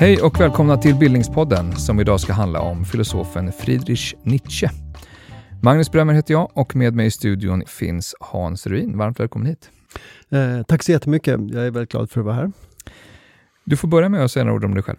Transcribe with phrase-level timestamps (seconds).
[0.00, 4.70] Hej och välkomna till Bildningspodden som idag ska handla om filosofen Friedrich Nietzsche.
[5.62, 8.98] Magnus Brömer heter jag och med mig i studion finns Hans Ruin.
[8.98, 9.70] Varmt välkommen hit.
[10.30, 11.40] Eh, tack så jättemycket.
[11.50, 12.52] Jag är väldigt glad för att vara här.
[13.64, 14.98] Du får börja med att säga några ord om dig själv.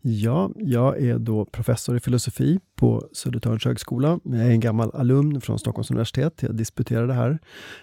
[0.00, 4.20] Ja, jag är då professor i filosofi på Södertörns högskola.
[4.24, 6.42] Jag är en gammal alumn från Stockholms universitet.
[6.42, 7.38] Jag disputerade här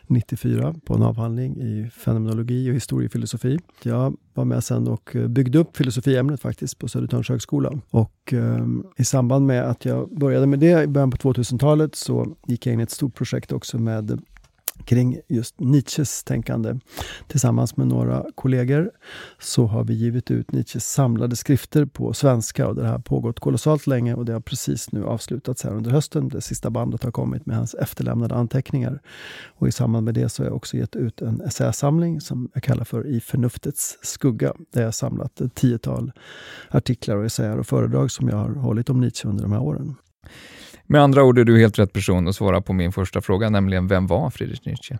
[0.08, 3.60] 94 på en avhandling i fenomenologi och historiefilosofi.
[3.84, 7.72] Jag var med sen och byggde upp filosofiämnet faktiskt på Södertörns högskola.
[7.90, 8.66] Och eh,
[8.98, 12.74] i samband med att jag började med det i början på 2000-talet så gick jag
[12.74, 14.22] in i ett stort projekt också med
[14.86, 16.80] kring just Nietzsches tänkande.
[17.28, 18.92] Tillsammans med några kollegor
[19.40, 23.40] så har vi givit ut Nietzsches samlade skrifter på svenska och det här har pågått
[23.40, 26.30] kolossalt länge och det har precis nu avslutats här under hösten.
[26.30, 29.02] Det sista bandet har kommit med hans efterlämnade anteckningar.
[29.46, 32.64] Och i samband med det så har jag också gett ut en essäsamling som jag
[32.64, 34.54] kallar för I förnuftets skugga.
[34.74, 36.12] Där jag har samlat ett tiotal
[36.70, 39.96] artiklar och essäer och föredrag som jag har hållit om Nietzsche under de här åren.
[40.88, 43.88] Med andra ord är du helt rätt person att svara på min första fråga, nämligen
[43.88, 44.98] vem var Friedrich Nietzsche?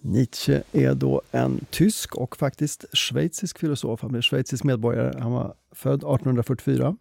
[0.00, 4.02] Nietzsche är då en tysk och faktiskt schweizisk filosof.
[4.02, 5.18] Han blev schweizisk medborgare.
[5.20, 6.96] Han var född 1844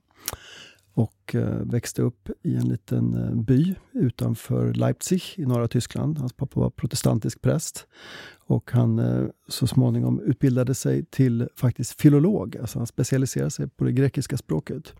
[0.93, 6.17] och eh, växte upp i en liten eh, by utanför Leipzig i norra Tyskland.
[6.17, 7.87] Hans pappa var protestantisk präst
[8.39, 12.57] och han eh, så småningom utbildade sig till faktiskt filolog.
[12.57, 14.93] Alltså han specialiserade sig på det grekiska språket.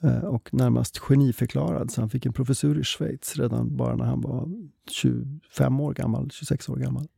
[0.00, 1.90] Eh, och närmast geniförklarad.
[1.90, 4.48] Så han fick en professur i Schweiz redan bara när han var
[4.90, 7.08] 25 år gammal, 26 år gammal.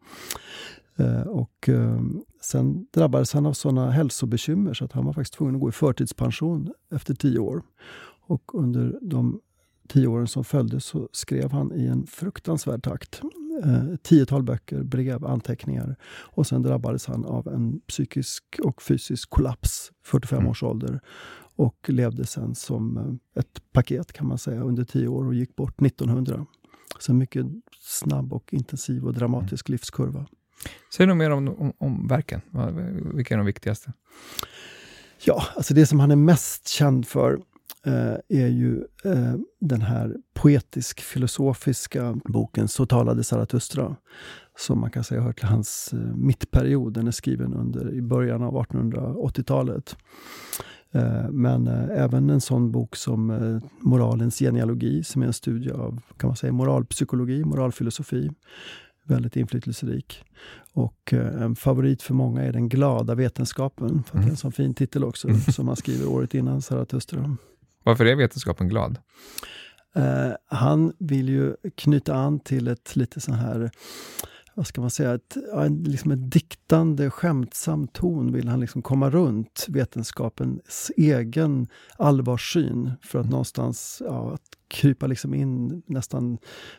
[0.96, 2.00] Eh, och eh,
[2.40, 5.72] sen drabbades han av sådana hälsobekymmer så att han var faktiskt tvungen att gå i
[5.72, 7.62] förtidspension efter tio år.
[8.26, 9.40] Och under de
[9.88, 13.22] tio åren som följde så skrev han i en fruktansvärd takt
[13.94, 15.96] ett tiotal böcker, brev, anteckningar.
[16.06, 20.50] Och sen drabbades han av en psykisk och fysisk kollaps, 45 mm.
[20.50, 21.00] års ålder
[21.58, 25.56] och levde sen som eh, ett paket kan man säga under tio år och gick
[25.56, 26.46] bort 1900.
[26.98, 27.46] Så en mycket
[27.80, 29.74] snabb och intensiv och dramatisk mm.
[29.74, 30.26] livskurva.
[30.94, 32.40] Säg något mer om, om, om verken.
[33.14, 33.92] Vilka är de viktigaste?
[35.24, 37.40] Ja, alltså det som han är mest känd för
[37.86, 43.96] eh, är ju eh, den här poetisk-filosofiska boken Så talade Zarathustra
[44.58, 46.92] som man kan säga hör till hans eh, mittperiod.
[46.92, 49.96] Den är skriven under, i början av 1880-talet.
[50.92, 56.00] Eh, men eh, även en sån bok som Moralens genealogi, som är en studie av
[56.16, 58.30] kan man säga, moralpsykologi, moralfilosofi.
[59.04, 60.24] Väldigt inflytelserik.
[60.72, 64.02] Och en favorit för många är Den glada vetenskapen.
[64.04, 64.26] För mm.
[64.26, 65.40] Det är en sån fin titel också, mm.
[65.40, 67.36] som han skriver året innan Zarathustra.
[67.84, 68.98] Varför är vetenskapen glad?
[69.96, 73.70] Uh, han vill ju knyta an till ett lite så här
[74.58, 79.10] vad ska man säga, ett, en, liksom ett diktande, skämtsam ton vill han liksom komma
[79.10, 86.38] runt vetenskapens egen allvarssyn för att någonstans ja, att krypa liksom in nästan,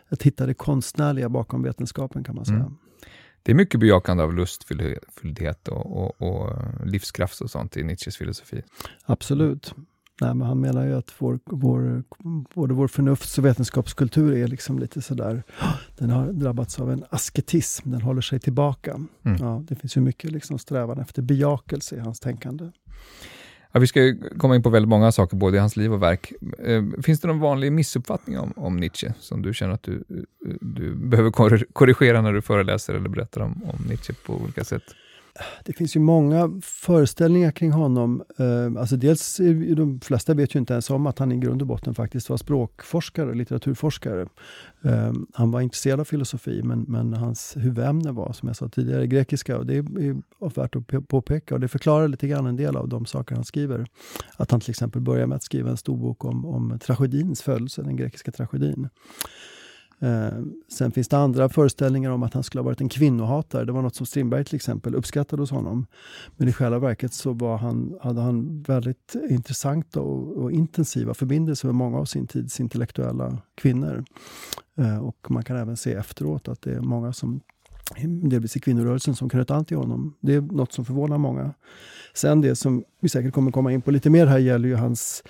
[0.09, 2.59] att hitta det konstnärliga bakom vetenskapen kan man säga.
[2.59, 2.77] Mm.
[3.43, 8.63] Det är mycket bejakande av lustfylldhet och, och, och livskraft och sånt i Nietzsches filosofi.
[9.05, 9.75] Absolut.
[10.21, 12.03] Nej, men han menar ju att vår, vår,
[12.55, 15.43] både vår förnufts och vetenskapskultur är liksom lite sådär,
[15.97, 18.91] den har drabbats av en asketism, den håller sig tillbaka.
[19.23, 19.37] Mm.
[19.39, 22.71] Ja, det finns ju mycket liksom strävan efter bejakelse i hans tänkande.
[23.71, 26.33] Ja, vi ska komma in på väldigt många saker, både i hans liv och verk.
[26.59, 30.03] Eh, finns det någon vanlig missuppfattning om, om Nietzsche, som du känner att du,
[30.61, 31.31] du behöver
[31.73, 34.83] korrigera när du föreläser eller berättar om, om Nietzsche på olika sätt?
[35.63, 38.23] Det finns ju många föreställningar kring honom.
[38.37, 39.37] Eh, alltså dels,
[39.75, 42.37] de flesta vet ju inte ens om att han i grund och botten faktiskt var
[42.37, 44.27] språkforskare, litteraturforskare.
[44.81, 49.07] Eh, han var intresserad av filosofi, men, men hans huvudämne var, som jag sa tidigare,
[49.07, 49.57] grekiska.
[49.57, 53.05] Och det är värt att påpeka och det förklarar lite grann en del av de
[53.05, 53.85] saker han skriver.
[54.37, 57.81] Att han till exempel börjar med att skriva en stor bok om, om tragedins födelse,
[57.81, 58.89] den grekiska tragedin.
[60.01, 63.65] Eh, sen finns det andra föreställningar om att han skulle ha varit en kvinnohatare.
[63.65, 65.85] Det var något som Strindberg till exempel uppskattade hos honom.
[66.37, 71.67] Men i själva verket så var han, hade han väldigt intressanta och, och intensiva förbindelser
[71.67, 74.05] med många av sin tids intellektuella kvinnor.
[74.77, 77.41] Eh, och man kan även se efteråt att det är många som
[78.29, 80.15] delvis i kvinnorörelsen som knöt an till honom.
[80.19, 81.53] Det är något som förvånar många.
[82.13, 85.23] Sen det som vi säkert kommer komma in på lite mer här gäller ju hans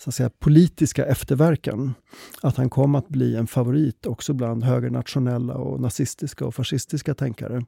[0.00, 1.94] så att säga, politiska efterverkan.
[2.42, 7.64] Att han kom att bli en favorit också bland högernationella och nazistiska och fascistiska tänkare.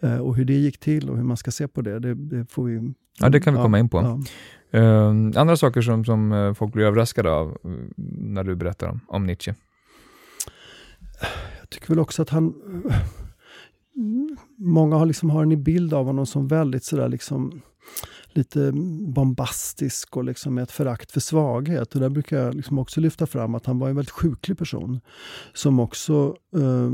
[0.00, 2.50] Eh, och hur det gick till och hur man ska se på det, det, det
[2.50, 2.94] får vi...
[3.18, 3.98] Ja, det kan vi komma in på.
[3.98, 4.80] Ja.
[4.80, 7.70] Uh, andra saker som, som eh, folk blir överraskade av eh,
[8.18, 9.54] när du berättar om, om Nietzsche?
[11.60, 12.54] Jag tycker väl också att han...
[14.58, 17.62] Många har, liksom, har en bild av honom som väldigt sådär liksom
[18.36, 18.72] lite
[19.14, 21.94] bombastisk och liksom med ett förakt för svaghet.
[21.94, 25.00] Och där brukar jag liksom också lyfta fram att han var en väldigt sjuklig person
[25.52, 26.90] som också eh,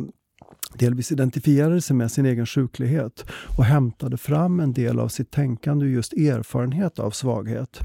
[0.75, 3.25] delvis identifierade sig med sin egen sjuklighet
[3.59, 7.81] och hämtade fram en del av sitt tänkande och just erfarenhet av svaghet.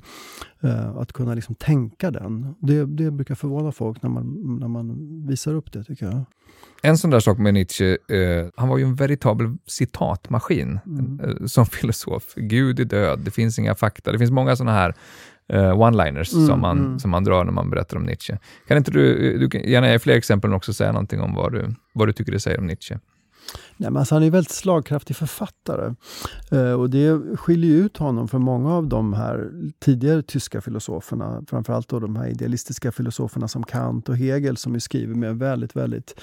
[0.64, 2.56] Uh, att kunna liksom tänka den.
[2.60, 6.26] Det, det brukar förvåna folk när man, när man visar upp det, tycker jag.
[6.82, 11.20] En sån där sak med Nietzsche, uh, han var ju en veritabel citatmaskin mm.
[11.20, 12.34] uh, som filosof.
[12.36, 14.12] Gud är död, det finns inga fakta.
[14.12, 14.94] Det finns många såna här
[15.54, 17.00] uh, one-liners mm, som, man, mm.
[17.00, 18.38] som man drar när man berättar om Nietzsche.
[18.68, 21.52] Kan inte du, du kan gärna ge fler exempel men också säga någonting om vad
[21.52, 23.00] du, vad du tycker det säger om Nietzsche?
[23.78, 25.94] Nej, men alltså han är en väldigt slagkraftig författare.
[26.54, 29.50] Uh, och det skiljer ut honom från många av de här
[29.80, 31.44] tidigare tyska filosoferna.
[31.48, 36.20] Framförallt då de här idealistiska filosoferna som Kant och Hegel som skriver med väldigt, väldigt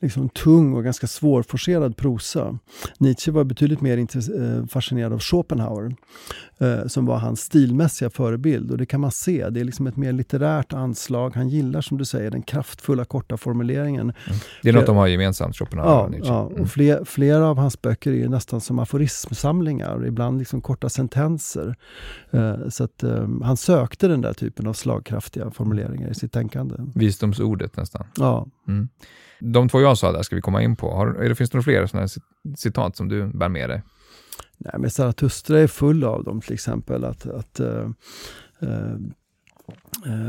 [0.00, 2.58] liksom tung och ganska svårforcerad prosa.
[2.98, 5.94] Nietzsche var betydligt mer eh, fascinerad av Schopenhauer,
[6.58, 8.70] eh, som var hans stilmässiga förebild.
[8.70, 11.32] Och det kan man se, det är liksom ett mer litterärt anslag.
[11.34, 14.12] Han gillar, som du säger, den kraftfulla, korta formuleringen.
[14.26, 14.38] Mm.
[14.62, 16.32] Det är något de har gemensamt, Schopenhauer ja, och Nietzsche.
[16.32, 16.62] Ja, mm.
[16.62, 21.76] och fler, flera av hans böcker är nästan som aforismsamlingar, ibland liksom korta sentenser.
[22.30, 23.04] Eh, så att
[23.42, 26.74] han sökte den där typen av slagkraftiga formuleringar i sitt tänkande.
[26.94, 28.06] Visdomsordet nästan.
[28.16, 28.46] Ja.
[28.68, 28.88] Mm.
[29.40, 30.90] De två jag sa där ska vi komma in på.
[30.94, 32.08] Har, är det, finns det några fler sådana
[32.56, 33.82] citat som du bär med dig?
[34.58, 37.90] Nej, men Zarathustra är full av dem, till exempel att, att uh,
[38.62, 38.96] uh,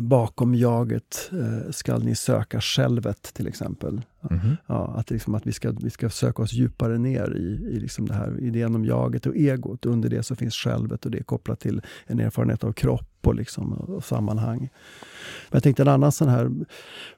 [0.01, 4.01] bakom jaget eh, skall ni söka självet, till exempel.
[4.29, 4.57] Mm -hmm.
[4.67, 8.07] ja, att, liksom, att vi, ska, vi ska söka oss djupare ner i, i liksom
[8.07, 9.85] det här idén om jaget och egot.
[9.85, 13.35] Under det så finns självet och det är kopplat till en erfarenhet av kropp och,
[13.35, 14.59] liksom, och sammanhang.
[14.59, 16.51] Men jag tänkte en annan sån här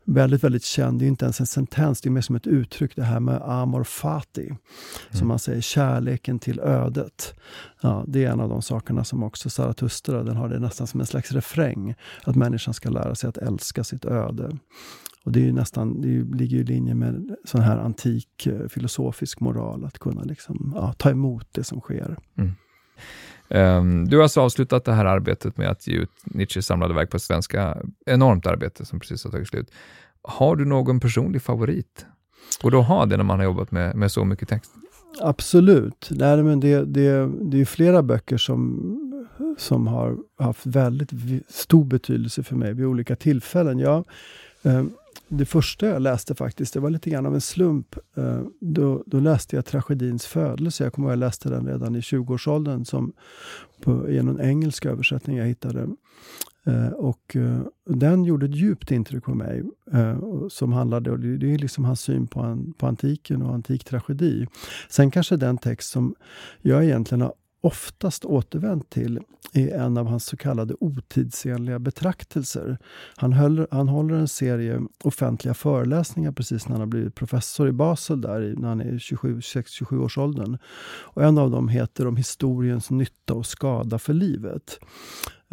[0.03, 2.95] väldigt, väldigt känd, det är inte ens en sentens, det är mer som ett uttryck,
[2.95, 4.45] det här med amor fati.
[4.45, 4.57] Mm.
[5.11, 7.33] Som man säger, kärleken till ödet.
[7.81, 10.99] Ja, det är en av de sakerna som också Zarathustra, den har det nästan som
[10.99, 11.95] en slags refräng.
[12.23, 14.57] Att människan ska lära sig att älska sitt öde.
[15.23, 19.85] Och det är nästan, det ligger i linje med sån här antik eh, filosofisk moral,
[19.85, 22.17] att kunna liksom, ja, ta emot det som sker.
[22.37, 22.51] Mm.
[23.49, 27.09] Um, du har alltså avslutat det här arbetet med att ge ut Nietzsches samlade verk
[27.09, 27.77] på svenska.
[28.05, 29.71] Enormt arbete som precis har tagit slut.
[30.21, 32.05] Har du någon personlig favorit?
[32.63, 34.71] Och då ha det när man har jobbat med, med så mycket text?
[35.21, 36.09] Absolut.
[36.11, 39.06] Nej, men det, det, det är flera böcker som,
[39.57, 41.11] som har haft väldigt
[41.49, 43.79] stor betydelse för mig vid olika tillfällen.
[43.79, 44.05] Jag,
[44.63, 44.83] eh,
[45.27, 47.95] det första jag läste faktiskt, det var lite grann av en slump.
[48.15, 50.83] Eh, då, då läste jag Tragedins födelse.
[50.83, 53.13] Jag kommer ihåg att jag läste den redan i 20-årsåldern som
[53.81, 55.87] på, i en engelsk översättning jag hittade.
[56.67, 59.63] Eh, och uh, den gjorde ett djupt intryck på mig.
[59.93, 63.53] Uh, som handlade, och det, det, är liksom hans syn på, an, på antiken och
[63.53, 64.47] antik tragedi.
[64.89, 66.15] Sen kanske den text som
[66.61, 67.33] jag egentligen har
[67.67, 69.19] oftast återvänt till
[69.53, 72.77] är en av hans så kallade otidsenliga betraktelser.
[73.15, 77.71] Han, höll, han håller en serie offentliga föreläsningar precis när han har blivit professor i
[77.71, 80.57] Basel, där när han är 26-27 års åldern.
[81.13, 84.79] Och en av dem heter Om historiens nytta och skada för livet.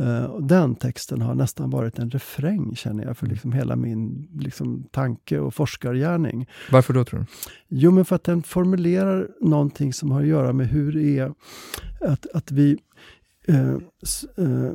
[0.00, 4.84] Uh, den texten har nästan varit en refräng, känner jag, för liksom hela min liksom,
[4.90, 6.46] tanke och forskargärning.
[6.70, 7.26] Varför då, tror du?
[7.68, 11.32] Jo, men för att den formulerar någonting som har att göra med hur det är
[12.00, 12.78] att, att vi
[13.48, 13.78] uh,
[14.38, 14.72] uh,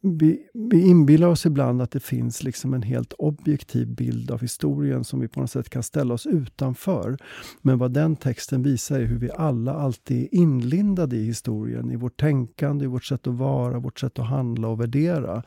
[0.00, 5.04] vi, vi inbillar oss ibland att det finns liksom en helt objektiv bild av historien
[5.04, 7.18] som vi på något sätt kan ställa oss utanför.
[7.62, 11.96] Men vad den texten visar är hur vi alla alltid är inlindade i historien, i
[11.96, 15.42] vårt tänkande, i vårt sätt att vara, vårt sätt att handla och värdera.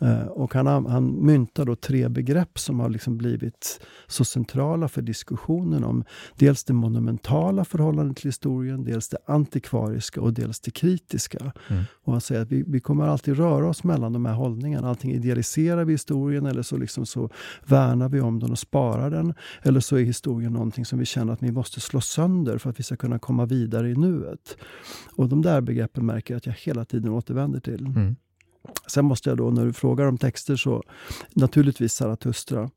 [0.00, 5.02] Eh, och han, han myntar då tre begrepp som har liksom blivit så centrala för
[5.02, 6.04] diskussionen om
[6.34, 11.52] dels det monumentala förhållandet till historien, dels det antikvariska och dels det kritiska.
[11.68, 11.84] Mm.
[12.04, 14.88] Och han säger att vi, vi kommer alltid röra oss mellan de här hållningarna.
[14.88, 17.30] Antingen idealiserar vi historien eller så, liksom så
[17.66, 19.34] värnar vi om den och sparar den.
[19.62, 22.78] Eller så är historien någonting som vi känner att vi måste slå sönder för att
[22.78, 24.56] vi ska kunna komma vidare i nuet.
[25.16, 27.86] Och de där begreppen märker jag att jag hela tiden återvänder till.
[27.86, 28.16] Mm.
[28.86, 30.82] Sen måste jag då, när du frågar om texter, så
[31.34, 32.70] naturligtvis Zarathustra.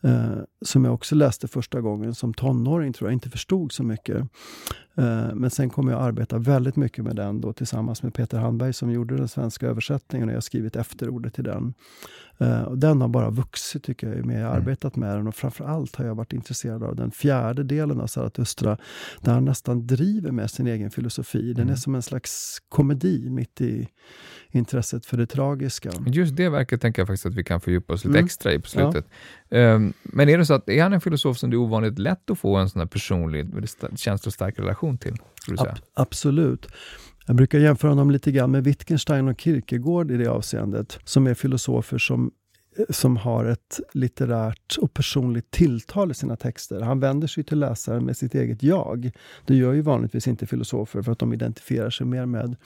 [0.00, 4.28] eh, som jag också läste första gången som tonåring, tror jag inte förstod så mycket.
[4.96, 8.38] Eh, men sen kom jag att arbeta väldigt mycket med den då, tillsammans med Peter
[8.38, 11.74] Handberg som gjorde den svenska översättningen och jag har skrivit efterordet till den.
[12.40, 14.62] Uh, och den har bara vuxit tycker jag, med jag har mm.
[14.62, 18.78] arbetat med den och framförallt har jag varit intresserad av den fjärde delen av Zarathustra
[19.20, 21.52] där han nästan driver med sin egen filosofi.
[21.52, 21.72] Den mm.
[21.72, 23.88] är som en slags komedi mitt i
[24.50, 25.90] intresset för det tragiska.
[26.06, 28.24] Just det verket tänker jag faktiskt att vi kan fördjupa oss lite mm.
[28.24, 29.06] extra i på slutet.
[29.48, 29.74] Ja.
[29.74, 32.30] Um, men är det så att är han en filosof som det är ovanligt lätt
[32.30, 35.16] att få en sån här personlig, känslostark relation till?
[35.58, 36.66] Ab absolut.
[37.26, 41.34] Jag brukar jämföra honom lite grann med Wittgenstein och Kierkegaard i det avseendet, som är
[41.34, 42.30] filosofer som
[42.90, 46.80] som har ett litterärt och personligt tilltal i sina texter.
[46.80, 49.10] Han vänder sig till läsaren med sitt eget jag.
[49.46, 52.56] Det gör ju vanligtvis inte filosofer för att de identifierar sig mer med,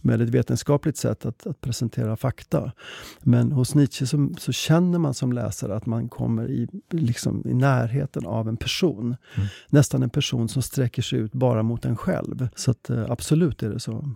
[0.00, 2.72] med ett vetenskapligt sätt att, att presentera fakta.
[3.20, 7.54] Men hos Nietzsche så, så, känner man som läsare att man kommer i, liksom, i
[7.54, 9.16] närheten av en person.
[9.34, 9.48] Mm.
[9.68, 12.48] Nästan en person som sträcker sig ut bara mot en själv.
[12.54, 14.14] Så att, eh, absolut är det så.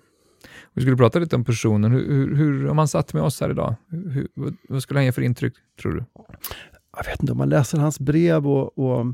[0.72, 1.92] Vi skulle prata lite om personen.
[1.92, 4.28] Hur, hur, om han satt med oss här idag, hur,
[4.68, 6.04] vad skulle han ge för intryck, tror du?
[6.96, 9.06] Jag vet inte, om man läser hans brev och, och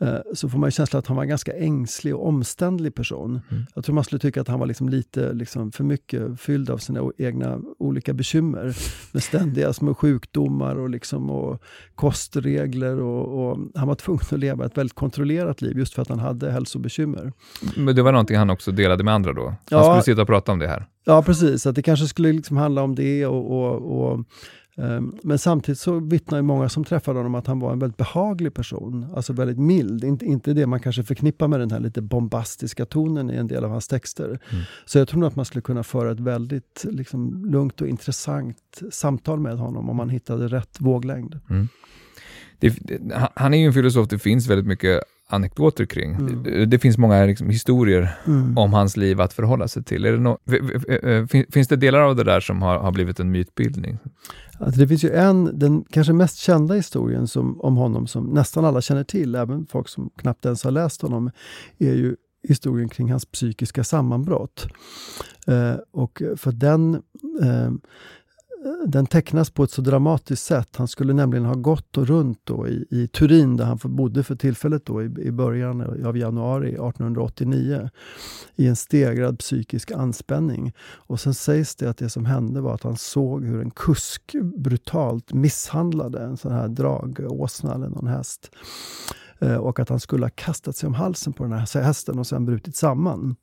[0.00, 3.40] eh, så får man känslan att han var en ganska ängslig och omständlig person.
[3.50, 3.64] Mm.
[3.74, 6.78] Jag tror man skulle tycka att han var liksom lite liksom för mycket fylld av
[6.78, 8.76] sina egna olika bekymmer.
[9.12, 11.62] Med ständiga små sjukdomar och, liksom, och
[11.94, 13.00] kostregler.
[13.00, 16.18] Och, och, han var tvungen att leva ett väldigt kontrollerat liv just för att han
[16.18, 17.32] hade hälsobekymmer.
[17.76, 19.44] Men det var någonting han också delade med andra då?
[19.44, 20.86] Han ja, skulle sitta och prata om det här?
[21.04, 21.66] Ja, precis.
[21.66, 24.24] Att det kanske skulle liksom handla om det och, och,
[25.22, 28.54] men samtidigt så vittnar ju många som träffade honom att han var en väldigt behaglig
[28.54, 29.06] person.
[29.16, 30.04] Alltså väldigt mild.
[30.04, 33.64] Inte, inte det man kanske förknippar med den här lite bombastiska tonen i en del
[33.64, 34.26] av hans texter.
[34.26, 34.64] Mm.
[34.84, 38.82] Så jag tror nog att man skulle kunna föra ett väldigt liksom, lugnt och intressant
[38.90, 41.40] samtal med honom om man hittade rätt våglängd.
[41.50, 41.68] Mm.
[42.58, 42.76] Det,
[43.34, 45.00] han är ju en filosof det finns väldigt mycket
[45.32, 46.14] anekdoter kring.
[46.14, 46.42] Mm.
[46.42, 48.58] Det, det, finns många liksom, historier mm.
[48.58, 50.04] om hans liv att förhålla sig till.
[50.04, 50.38] Är det no
[51.52, 53.98] finns det delar av det där som har, har blivit en mytbildning?
[54.62, 58.64] Alltså det finns ju en, den kanske mest kända historien som, om honom som nästan
[58.64, 61.30] alla känner till, även folk som knappt ens har läst honom,
[61.78, 62.16] är ju
[62.48, 64.66] historien kring hans psykiska sammanbrott.
[65.46, 66.94] Eh, och för den
[67.42, 67.70] eh,
[68.86, 70.76] den tecknas på ett så dramatiskt sätt.
[70.76, 74.36] Han skulle nämligen ha gått och runt då i, i Turin där han bodde för
[74.36, 77.90] tillfället då i, i början av januari 1889
[78.56, 80.72] i en stegrad psykisk anspänning.
[80.80, 84.34] Och sen sägs det att det som hände var att han såg hur en kusk
[84.56, 88.50] brutalt misshandlade en sån här dragåsna eller någon häst.
[89.38, 92.26] Eh, och att han skulle ha kastat sig om halsen på den här hästen och
[92.26, 93.36] sen brutit samman.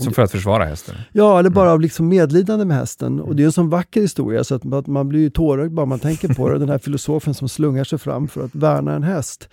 [0.00, 0.94] Som för att försvara hästen?
[1.12, 1.74] Ja, eller bara mm.
[1.74, 3.20] av liksom medlidande med hästen.
[3.20, 5.98] Och det är en sån vacker historia så att man blir ju tårögd bara man
[5.98, 6.58] tänker på det.
[6.58, 9.48] Den här filosofen som slungar sig fram för att värna en häst.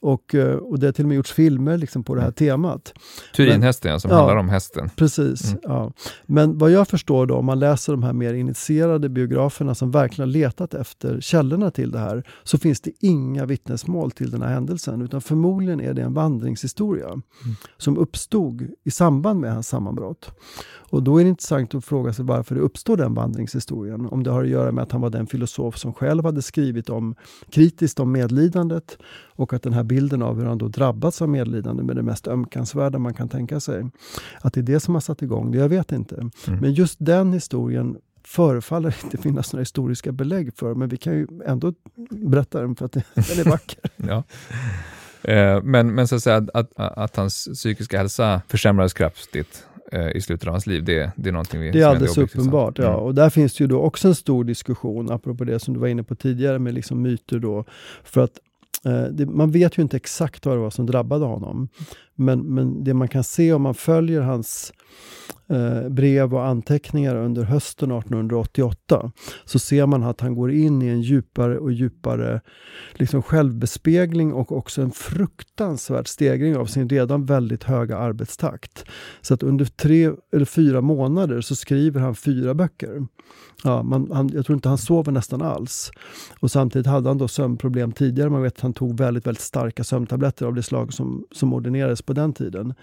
[0.00, 2.34] Och, eh, och det har till och med gjorts filmer liksom på det här mm.
[2.34, 2.92] temat.
[3.36, 4.90] Turinhästen, ja, som ja, handlar om hästen.
[4.96, 5.44] Precis.
[5.44, 5.60] Mm.
[5.62, 5.92] Ja.
[6.26, 10.28] Men vad jag förstår då, om man läser de här mer initierade biograferna som verkligen
[10.28, 14.52] har letat efter källorna till det här, så finns det inga vittnesmål till den här
[14.52, 15.02] händelsen.
[15.02, 17.22] Utan förmodligen är det en vandringshistoria mm.
[17.76, 20.30] som uppstod i samband med hans sammanbrott.
[20.90, 24.06] Och då är det intressant att fråga sig varför det uppstår den vandringshistorien.
[24.06, 26.90] Om det har att göra med att han var den filosof som själv hade skrivit
[26.90, 27.14] om
[27.50, 31.82] kritiskt om medlidandet och att den här bilden av hur han då drabbats av medlidande
[31.82, 33.90] med det mest ömkansvärda man kan tänka sig.
[34.40, 36.16] Att det är det som har satt igång det, jag vet inte.
[36.16, 36.60] Mm.
[36.60, 41.26] Men just den historien förefaller inte finnas några historiska belägg för, men vi kan ju
[41.44, 41.74] ändå
[42.10, 43.90] berätta den för att den är vacker.
[43.96, 44.22] ja.
[45.22, 50.10] Eh, men, men så att säga att, att, att, hans psykiska hälsa försämrades kraftigt eh,
[50.10, 52.88] i slutet av hans liv, det, det är någonting vi Det är alldeles uppenbart, ja.
[52.88, 53.00] Mm.
[53.00, 55.88] Och där finns det ju då också en stor diskussion, apropå det som du var
[55.88, 57.64] inne på tidigare med liksom myter då.
[58.04, 58.38] För att
[58.84, 61.68] eh, det, man vet ju inte exakt vad det var som drabbade honom.
[62.20, 64.72] Men, men det man kan se om man följer hans
[65.48, 69.12] eh, brev och anteckningar under hösten 1888
[69.44, 72.40] så ser man att han går in i en djupare och djupare
[72.92, 78.84] liksom självbespegling och också en fruktansvärd stegring av sin redan väldigt höga arbetstakt.
[79.20, 83.06] Så att under tre eller fyra månader så skriver han fyra böcker.
[83.64, 85.90] Ja, man, han, jag tror inte han sover nästan alls.
[86.40, 88.30] Och samtidigt hade han då sömnproblem tidigare.
[88.30, 92.02] Man vet att han tog väldigt, väldigt starka sömntabletter av det slag som, som ordinerades
[92.10, 92.74] på den tiden.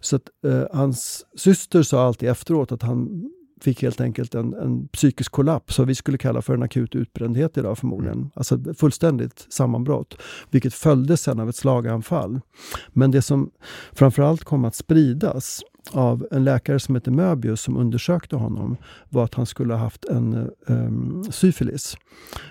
[0.00, 4.88] Så att, eh, hans syster sa alltid efteråt att han fick helt enkelt en, en
[4.88, 8.18] psykisk kollaps, vad vi skulle kalla för en akut utbrändhet idag förmodligen.
[8.18, 8.30] Mm.
[8.34, 10.16] Alltså fullständigt sammanbrott,
[10.50, 12.40] vilket följdes sen av ett slaganfall.
[12.88, 13.50] Men det som
[13.92, 18.76] framförallt kom att spridas av en läkare som heter Möbius som undersökte honom
[19.08, 21.96] var att han skulle ha haft en um, syfilis.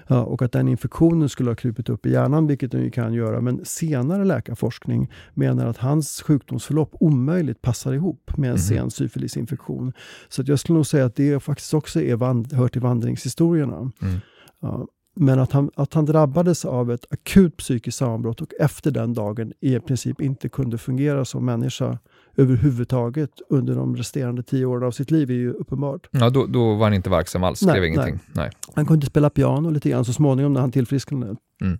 [0.07, 3.13] Ja, och att den infektionen skulle ha krupit upp i hjärnan, vilket den ju kan
[3.13, 3.41] göra.
[3.41, 8.57] Men senare läkarforskning menar att hans sjukdomsförlopp omöjligt passar ihop med en mm.
[8.57, 9.93] sen syfilisinfektion.
[10.29, 13.77] Så att jag skulle nog säga att det faktiskt också är vand, hör till vandringshistorierna.
[13.77, 14.19] Mm.
[14.61, 14.87] Ja,
[15.19, 19.53] men att han, att han drabbades av ett akut psykiskt sammanbrott och efter den dagen
[19.59, 21.97] i princip inte kunde fungera som människa
[22.37, 26.07] överhuvudtaget under de resterande tio åren av sitt liv är ju uppenbart.
[26.11, 28.13] Ja, då, då var han inte verksam alls, skrev nej, ingenting.
[28.13, 28.33] Nej.
[28.35, 28.49] nej.
[28.75, 31.35] Han kunde spela piano lite grann så småningom när han tillfrisknade.
[31.61, 31.79] Mm.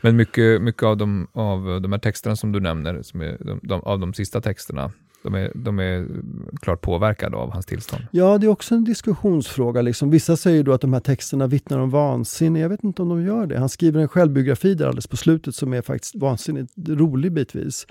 [0.00, 3.60] Men mycket, mycket av, de, av de här texterna som du nämner, som är de,
[3.62, 4.90] de, av de sista texterna,
[5.24, 6.06] de är, de är
[6.62, 8.06] klart påverkade av hans tillstånd.
[8.10, 9.82] Ja, det är också en diskussionsfråga.
[9.82, 10.10] Liksom.
[10.10, 12.60] Vissa säger då att de här texterna vittnar om vansinne.
[12.60, 13.58] Jag vet inte om de gör det.
[13.58, 17.86] Han skriver en självbiografi där alldeles på slutet som är faktiskt vansinnigt rolig bitvis.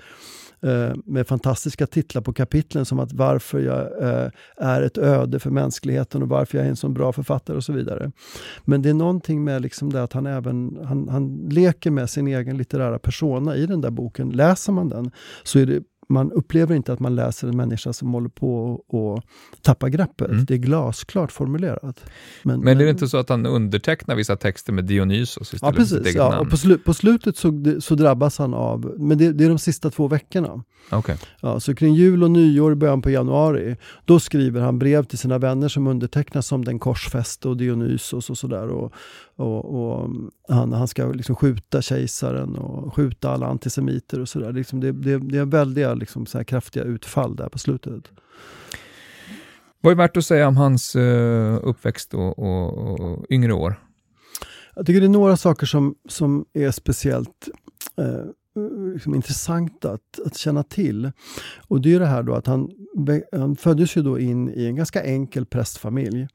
[0.64, 5.50] Eh, med fantastiska titlar på kapitlen som att varför jag eh, är ett öde för
[5.50, 8.12] mänskligheten och varför jag är en så bra författare och så vidare.
[8.64, 12.28] Men det är någonting med liksom det att han även han, han leker med sin
[12.28, 14.30] egen litterära persona i den där boken.
[14.30, 15.10] Läser man den
[15.42, 19.62] så är det man upplever inte att man läser en människa som håller på att
[19.62, 20.30] tappa greppet.
[20.30, 20.44] Mm.
[20.44, 22.04] Det är glasklart formulerat.
[22.42, 25.78] Men, men, är det inte så att han undertecknar vissa texter med Dionysos istället ja,
[25.78, 26.46] precis, för sitt ja, namn?
[26.46, 29.58] Och på, slu på slutet så, så, drabbas han av, men det, det, är de
[29.58, 30.64] sista två veckorna.
[30.92, 31.16] Okay.
[31.40, 35.18] Ja, så kring jul och nyår i början på januari, då skriver han brev till
[35.18, 38.68] sina vänner som undertecknas som den korsfäste och Dionysos och sådär.
[38.68, 38.92] Och,
[39.36, 40.10] och, och,
[40.48, 44.52] han, han ska liksom skjuta kejsaren och skjuta alla antisemiter och sådär.
[44.52, 48.10] Liksom det, det, det är väldiga liksom så kraftiga utfall där på slutet.
[49.80, 53.80] Vad är värt att säga om hans uh, uppväxt och, och, och, yngre år?
[54.74, 57.48] Jag tycker det är några saker som, som är speciellt
[58.00, 61.12] uh, Eh, liksom intressant att, att känna till.
[61.68, 62.70] Och det är det här då att han,
[63.32, 66.28] han föddes ju då in i en ganska enkel prästfamilj.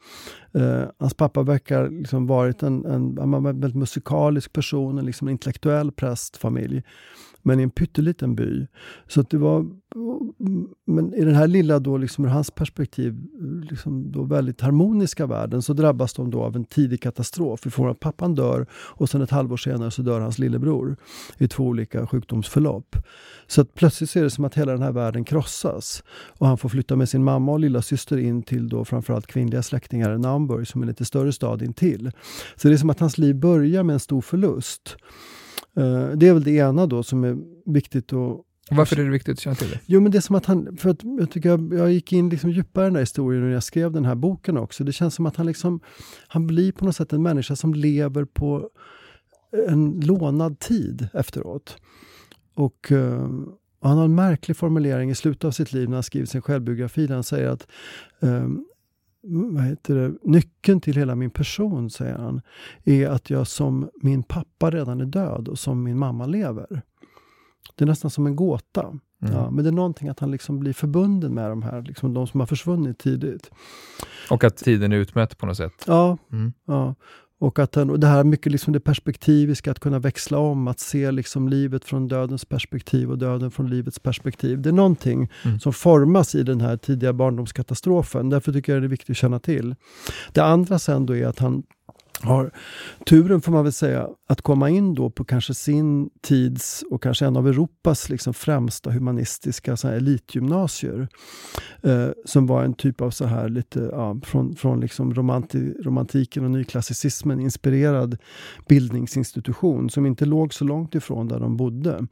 [0.53, 5.91] Eh, hans pappa verkar liksom varit en, en, en väldigt musikalisk person, en liksom intellektuell
[5.91, 6.83] prästfamilj
[7.41, 8.67] men i en pytteliten by.
[9.07, 9.65] Så det var,
[10.85, 13.17] men i den här lilla, då, liksom, ur hans perspektiv,
[13.69, 17.89] liksom då väldigt harmoniska världen så drabbas de då av en tidig katastrof Vi får
[17.89, 20.97] att pappan dör och sen ett halvår senare så dör hans lillebror
[21.37, 22.95] i två olika sjukdomsförlopp.
[23.47, 26.69] Så att plötsligt är det som att hela den här världen krossas och han får
[26.69, 30.67] flytta med sin mamma och lilla syster in till då framförallt kvinnliga släktingar i Naumburg
[30.67, 32.11] som är en lite större stad intill.
[32.55, 34.97] Så det är som att hans liv börjar med en stor förlust.
[35.79, 39.33] Eh, det är väl det ena då som är viktigt att varför är det viktigt
[39.33, 39.79] att känna till det?
[39.85, 42.29] Jo, men det är som att han, för att jag tycker jag, jag gick in
[42.29, 44.83] liksom djupare i den här historien när jag skrev den här boken också.
[44.83, 45.79] Det känns som att han liksom,
[46.27, 48.69] han blir på något sätt en människa som lever på
[49.67, 51.77] en lånad tid efteråt.
[52.53, 53.29] Och, uh,
[53.81, 57.07] han har en märklig formulering i slutet av sitt liv när han skriver sin självbiografi
[57.07, 57.67] där han säger att
[58.19, 58.65] um,
[59.23, 62.41] vad heter det, nyckeln till hela min person, säger han,
[62.83, 66.81] är att jag som min pappa redan är död och som min mamma lever.
[67.75, 68.81] Det är nästan som en gåta.
[69.21, 69.33] Mm.
[69.33, 72.27] Ja, men det är någonting att han liksom blir förbunden med de här, liksom de
[72.27, 73.51] som har försvunnit tidigt.
[74.29, 75.83] Och att tiden är utmätt på något sätt?
[75.87, 76.17] Ja.
[76.31, 76.53] Mm.
[76.65, 76.95] ja.
[77.39, 80.79] Och, att den, och det här mycket liksom det perspektiviska, att kunna växla om, att
[80.79, 84.61] se liksom livet från dödens perspektiv och döden från livets perspektiv.
[84.61, 85.59] Det är någonting mm.
[85.59, 88.29] som formas i den här tidiga barndomskatastrofen.
[88.29, 89.75] Därför tycker jag det är viktigt att känna till.
[90.33, 91.63] Det andra sen då är att han
[92.23, 92.51] har
[93.05, 97.25] turen, får man väl säga, att komma in då på kanske sin tids och kanske
[97.25, 101.07] en av Europas liksom främsta humanistiska så här elitgymnasier.
[101.83, 106.43] Eh, som var en typ av så här lite, ja, från, från liksom romanti, romantiken
[106.43, 108.17] och nyklassicismen inspirerad
[108.67, 112.07] bildningsinstitution som inte låg så långt ifrån där de bodde.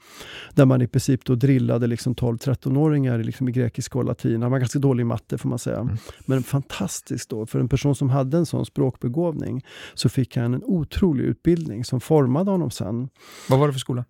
[0.54, 4.42] Där man i princip då drillade liksom 12-13-åringar liksom i grekiska och latin.
[4.42, 5.80] Han var ganska dålig i matte får man säga.
[5.80, 5.98] Mm.
[6.26, 9.66] Men fantastiskt då, för en person som hade en sån språkbegåvning
[10.00, 13.10] så fick han en otrolig utbildning som formade honom sen.
[13.50, 14.06] Vad var det för skola?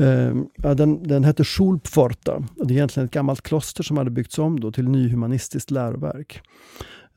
[0.00, 2.44] Uh, den, den hette Schulpforta.
[2.56, 6.40] Det är egentligen ett gammalt kloster som hade byggts om då till nyhumanistiskt läroverk.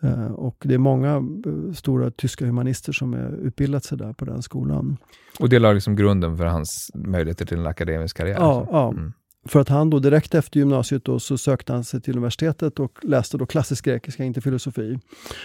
[0.04, 4.26] Uh, och det är många uh, stora tyska humanister som är utbildat sig där på
[4.26, 4.98] den skolan.
[5.40, 8.36] Och det la liksom grunden för hans möjligheter till en akademisk karriär?
[8.40, 8.90] Ja, ja.
[8.90, 9.14] Mm.
[9.46, 13.06] För att han då direkt efter gymnasiet då så sökte han sig till universitetet och
[13.06, 15.00] läste då klassisk grekiska, inte filosofi.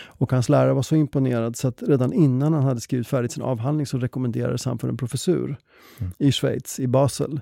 [0.06, 3.42] Och hans lärare var så imponerad så att redan innan han hade skrivit färdigt sin
[3.42, 5.56] avhandling så rekommenderades han för en professur
[5.98, 6.12] mm.
[6.18, 7.40] i Schweiz, i Basel.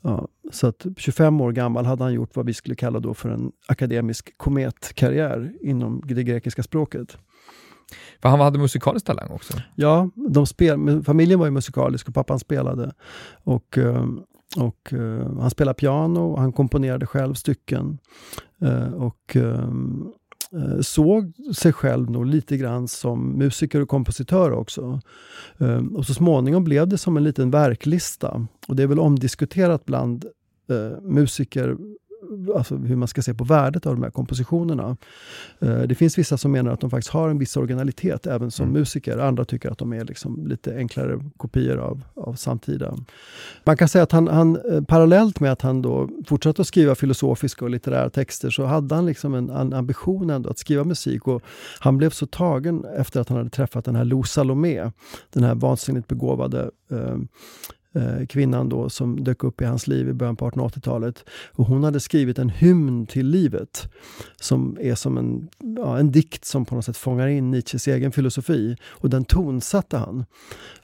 [0.00, 3.28] Ja, så att 25 år gammal hade han gjort vad vi skulle kalla då för
[3.28, 7.18] en akademisk kometkarriär inom det grekiska språket.
[8.22, 9.54] För han hade musikalisk talang också?
[9.74, 12.92] Ja, de spel, familjen var ju musikalisk och pappan spelade.
[13.44, 14.24] Och um,
[14.56, 17.98] och uh, han spelade piano, han komponerade själv stycken.
[18.62, 20.12] Uh, och um,
[20.80, 25.00] såg sig själv nog lite grann som musiker och kompositör också.
[25.94, 28.46] Och så småningom blev det som en liten verklista.
[28.68, 30.24] Och det är väl omdiskuterat bland
[31.02, 31.76] musiker
[32.56, 34.96] alltså hur man ska se på värdet av de här kompositionerna.
[35.58, 38.64] Eh, det finns vissa som menar att de faktiskt har en viss originalitet även som
[38.64, 38.80] mm.
[38.80, 39.18] musiker.
[39.18, 42.96] Andra tycker att de är liksom lite enklare kopior av, av samtida.
[43.64, 46.94] Man kan säga att han, han eh, parallellt med att han då fortsatte att skriva
[46.94, 51.28] filosofiska och litterära texter så hade han liksom en, en ambition ändå att skriva musik.
[51.28, 51.42] Och
[51.80, 54.90] han blev så tagen efter att han hade träffat den här Lo Salomé,
[55.30, 57.16] den här vansinnigt begåvade eh,
[58.28, 61.24] kvinnan då som dök upp i hans liv i början på 1880-talet.
[61.52, 63.88] Och hon hade skrivit en hymn till livet
[64.36, 68.12] som är som en, ja, en dikt som på något sätt fångar in Nietzsches egen
[68.12, 68.76] filosofi.
[68.88, 70.24] Och den tonsatte han.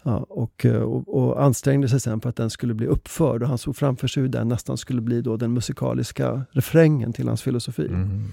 [0.02, 3.42] Ja, och, eh, och, och, ansträngde sig sen för att den skulle bli uppförd.
[3.42, 7.28] Och han såg framför sig hur den nästan skulle bli då den musikaliska refrängen till
[7.28, 7.86] hans filosofi.
[7.86, 8.32] Mm.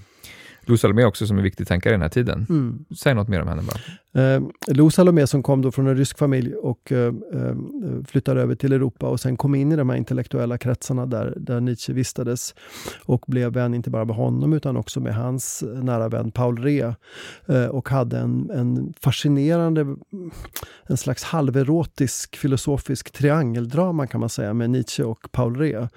[0.66, 2.46] Lou Salomé också som en viktig tänkare i den här tiden.
[2.48, 2.84] Mm.
[2.98, 3.78] Säg något mer om henne bara.
[4.14, 7.54] Eh, Lou Salomé som kom då från en rysk familj och eh, eh,
[8.06, 11.60] flyttade över till Europa och sen kom in i de här intellektuella kretsarna där, där
[11.60, 12.54] Nietzsche vistades
[13.04, 16.94] och blev vän inte bara med honom utan också med hans nära vän Paul Rée
[17.46, 19.96] eh, och hade en, en fascinerande,
[20.86, 25.88] en slags halverotisk filosofisk triangeldrama kan man säga med Nietzsche och Paul Rée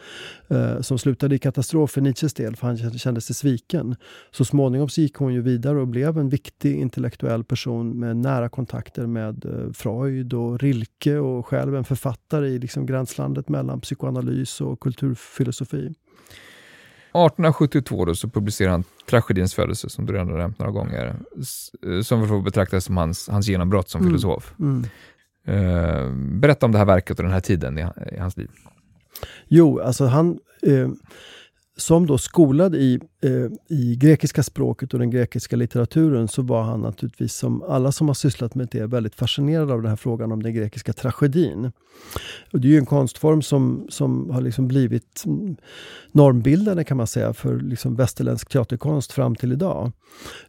[0.48, 3.96] eh, som slutade i katastrof för Nietzsches del för han kände sig sviken.
[4.32, 8.50] Så småningom så gick hon ju vidare och blev en viktig intellektuell person med nära
[8.50, 14.62] kontakter med eh, Freud och Rilke och själv en författare i liksom gränslandet mellan psykoanalys
[14.62, 15.86] och kulturfilosofi.
[15.86, 21.16] 1872 då så publicerar han Tragedins födelse, som du redan har nämnt några gånger,
[21.86, 24.10] eh, som får betraktas som hans, hans genombrott som mm.
[24.10, 24.54] filosof.
[24.60, 24.86] Mm.
[25.50, 28.50] Uh, berätta om det här verket och den här tiden i, i hans liv.
[29.48, 30.40] Jo, alltså han...
[30.62, 30.90] Eh,
[31.78, 36.82] som då skolad i, eh, i grekiska språket och den grekiska litteraturen så var han
[36.82, 40.44] naturligtvis, som alla som har sysslat med det, väldigt fascinerad av den här frågan om
[40.44, 41.72] den grekiska tragedin.
[42.52, 45.24] Och det är ju en konstform som, som har liksom blivit
[46.12, 49.92] normbildande kan man säga för liksom västerländsk teaterkonst fram till idag.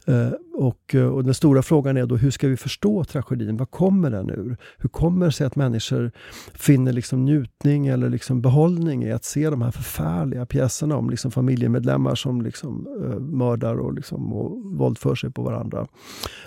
[0.07, 3.57] Eh, och, eh, och, den stora frågan är då hur ska vi förstå tragedin?
[3.57, 4.57] Vad kommer den ur?
[4.79, 6.11] Hur kommer det sig att människor
[6.55, 11.31] finner liksom njutning eller liksom behållning i att se de här förfärliga pjäserna om liksom
[11.31, 15.87] familjemedlemmar som liksom, uh, mördar och, liksom, och våldför sig på varandra?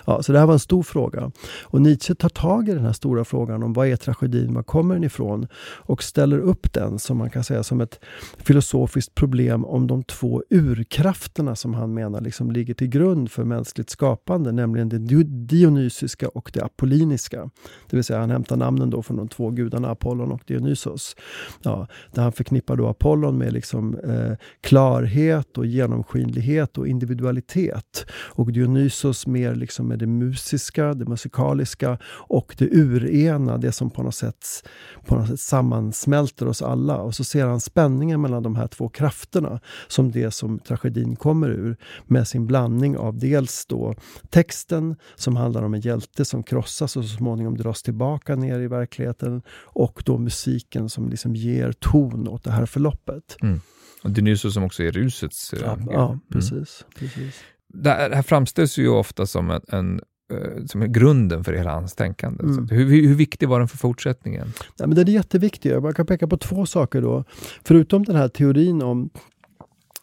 [0.04, 1.30] Ja, så det här var en stor fråga.
[1.62, 4.54] Och Nietzsche tar tag i den här stora frågan om vad är tragedin?
[4.54, 5.46] Var kommer den ifrån?
[5.84, 8.00] Och ställer upp den som man kan säga som ett
[8.36, 13.90] filosofiskt problem om de två urkrafterna som han menar liksom ligger till grund för mänskligt
[14.02, 17.50] skapande, nämligen det dionysiska och det apolliniska.
[17.90, 21.16] Det vill säga han hämtar namnen då från de två gudarna Apollon och Dionysos.
[21.62, 28.06] Ja, där han förknippar då Apollon med liksom, eh, klarhet och genomskinlighet och individualitet.
[28.34, 34.02] Och Dionysos mer liksom med det musiska, det musikaliska och det urena, det som på
[34.02, 34.68] något sätt,
[35.06, 36.96] på något sätt sammansmälter oss alla.
[36.96, 41.50] Och så ser han spänningen mellan de här två krafterna som det som tragedin kommer
[41.50, 43.91] ur med sin blandning av dels då
[44.30, 48.66] texten som handlar om en hjälte som krossas och så småningom dras tillbaka ner i
[48.66, 53.36] verkligheten och då musiken som liksom ger ton åt det här förloppet.
[53.42, 53.60] Mm.
[54.02, 55.52] Och Dionysos som också är rusets...
[55.52, 56.20] Eh, ja, ja mm.
[56.32, 57.34] precis, precis.
[57.74, 60.00] Det här framställs ju ofta som en, en
[60.32, 62.44] eh, som är grunden för hela hans tänkande.
[62.44, 62.68] Mm.
[62.68, 64.52] Hur, hur, viktig var den för fortsättningen?
[64.78, 65.82] Ja, men den är jätteviktig.
[65.82, 67.24] Man kan peka på två saker då.
[67.64, 69.10] Förutom den här teorin om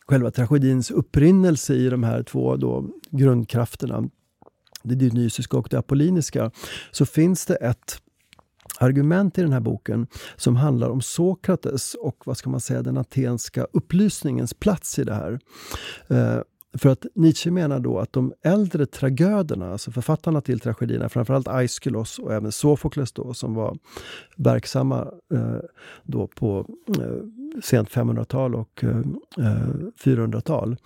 [0.10, 4.10] själva tragedins upprinnelse i de här två då grundkrafterna,
[4.84, 6.52] det dionysiska och det apolliniska,
[6.92, 8.02] så finns det ett
[8.80, 12.98] argument i den här boken som handlar om Sokrates och vad ska man säga, den
[12.98, 15.40] atenska upplysningens plats i det här.
[16.08, 16.42] Eh,
[16.78, 22.20] för att Nietzsche menar då att de äldre tragöderna, alltså författarna till tragedierna, framförallt Aeschylus
[22.20, 23.78] och även Sofokles då, som var
[24.36, 25.60] verksamma eh,
[26.04, 26.66] då på
[26.98, 27.04] eh,
[27.64, 28.98] sent 500-tal och eh,
[29.38, 29.70] eh
[30.04, 30.78] 400-tal.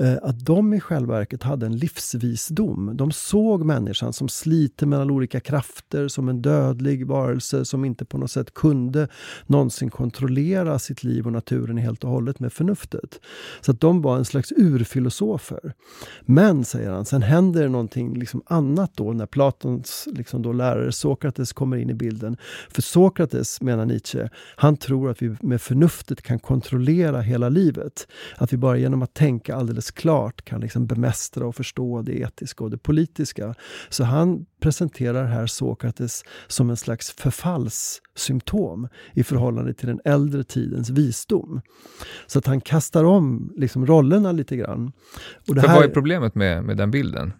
[0.00, 2.90] Eh, att de i själva verket hade en livsvisdom.
[2.94, 8.18] De såg människan som sliter mellan olika krafter, som en dödlig varelse som inte på
[8.18, 9.08] något sätt kunde
[9.46, 13.20] någonsin kontrollera sitt liv och naturen helt och hållet med förnuftet.
[13.60, 15.72] Så att de var en slags urfilosofer.
[16.20, 20.92] Men, säger han, sen händer det någonting liksom annat då när Platons liksom då lärare
[20.92, 22.36] Sokrates kommer in i bilden.
[22.68, 25.60] För Sokrates, menar Nietzsche, han tror att vi med
[26.10, 28.06] förnuftet kan kontrollera hela livet.
[28.38, 32.64] Att vi bara genom att tänka alldeles glasklart kan liksom bemästra och förstå det etiska
[32.64, 33.54] och det politiska.
[33.88, 40.90] Så han presenterar här Sokrates som en slags förfallssymptom i förhållande till den äldre tidens
[40.90, 41.60] visdom.
[42.26, 44.92] Så att han kastar om liksom rollerna lite grann.
[45.48, 45.76] Och det För här...
[45.76, 47.32] vad är problemet med, med den bilden?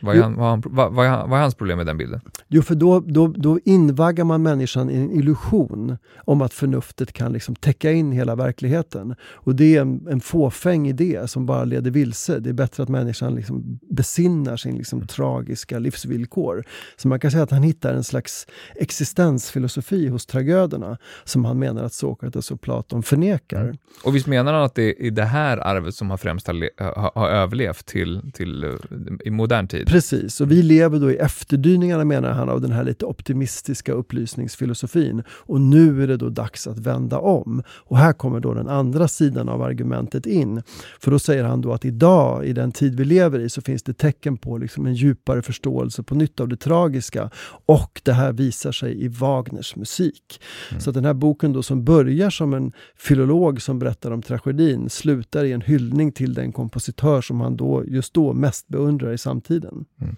[0.00, 2.20] Vad är, han, vad, han, vad, vad, vad är hans problem med den bilden?
[2.48, 7.32] Jo, för då, då, då invaggar man människan i en illusion om att förnuftet kan
[7.32, 9.14] liksom täcka in hela verkligheten.
[9.22, 12.38] Och det är en, en fåfäng idé som bara leder vilse.
[12.38, 15.06] Det är bättre att människan liksom besinnar sin liksom mm.
[15.06, 16.64] tragiska livsvillkor.
[16.96, 21.84] Så man kan säga att han hittar en slags existensfilosofi hos tragöderna som han menar
[21.84, 23.64] att Sokrates och Platon förnekar.
[23.64, 23.76] Mm.
[24.04, 27.12] Och visst menar han att det är det här arvet som har främst har, har,
[27.14, 28.70] har överlevt till, till, eh,
[29.24, 29.86] i modern tid?
[29.86, 35.22] Precis, och vi lever då i efterdyningarna menar han av den här lite optimistiska upplysningsfilosofin.
[35.30, 37.62] Och nu är det då dags att vända om.
[37.68, 40.62] Och här kommer då den andra sidan av argumentet in.
[41.00, 43.82] För då säger han då att idag, i den tid vi lever i, så finns
[43.82, 47.30] det tecken på liksom en djupare förståelse på nytt av det tragiska.
[47.66, 50.40] Och det här visar sig i Wagners musik.
[50.70, 50.80] Mm.
[50.80, 55.44] Så den här boken då som börjar som en filolog som berättar om tragedin slutar
[55.44, 59.59] i en hyllning till den kompositör som han då, just då mest beundrar i samtiden
[59.60, 59.84] tiden.
[60.00, 60.16] Mm.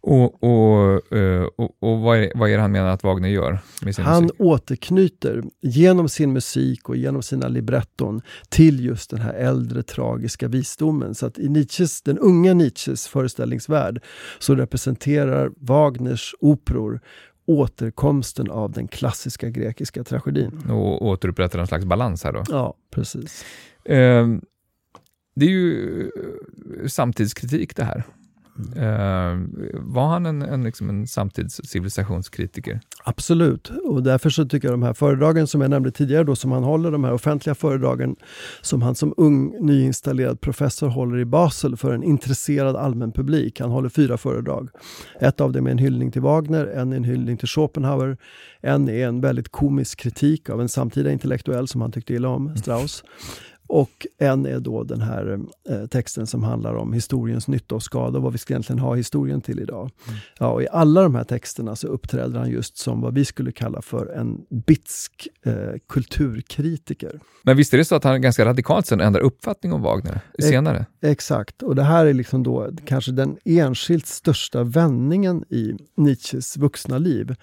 [0.00, 3.58] Och, och, eh, och, och vad, är, vad är det han menar att Wagner gör
[3.82, 4.40] med sin Han musik?
[4.40, 11.14] återknyter genom sin musik och genom sina libretton till just den här äldre tragiska visdomen.
[11.14, 14.02] Så att i Nietzsches, den unga Nietzsches föreställningsvärld
[14.38, 17.00] så representerar Wagners operor
[17.46, 20.70] återkomsten av den klassiska grekiska tragedin.
[20.70, 22.44] Och återupprättar en slags balans här då?
[22.48, 23.44] Ja, precis.
[23.84, 24.42] Um,
[25.34, 26.10] det är ju
[26.86, 28.04] samtidskritik det här.
[28.58, 29.46] Uh,
[29.80, 32.80] var han en, en, liksom en samtidscivilisationskritiker?
[33.04, 36.52] Absolut, och därför så tycker jag de här föredragen som jag nämnde tidigare, då, som
[36.52, 38.16] han håller, de här offentliga föredragen
[38.60, 43.60] som han som ung nyinstallerad professor håller i Basel för en intresserad allmän publik.
[43.60, 44.68] Han håller fyra föredrag.
[45.20, 48.16] Ett av dem är en hyllning till Wagner, en är en hyllning till Schopenhauer,
[48.60, 52.56] en är en väldigt komisk kritik av en samtida intellektuell som han tyckte illa om,
[52.56, 53.04] Strauss.
[53.72, 58.18] Och en är då den här eh, texten som handlar om historiens nytta och skada
[58.18, 59.90] och vad vi ska egentligen ha historien till idag.
[60.08, 60.18] Mm.
[60.38, 63.52] Ja, och I alla de här texterna så uppträder han just som vad vi skulle
[63.52, 65.52] kalla för en bitsk eh,
[65.88, 67.20] kulturkritiker.
[67.42, 70.86] Men visst är det så att han ganska radikalt sen ändrar uppfattning om Wagner senare?
[71.00, 76.56] E exakt, och det här är liksom då kanske den enskilt största vändningen i Nietzsches
[76.56, 77.34] vuxna liv.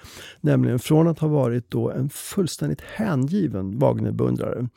[0.41, 4.69] Nämligen från att ha varit då en fullständigt hängiven Wagnerbeundrare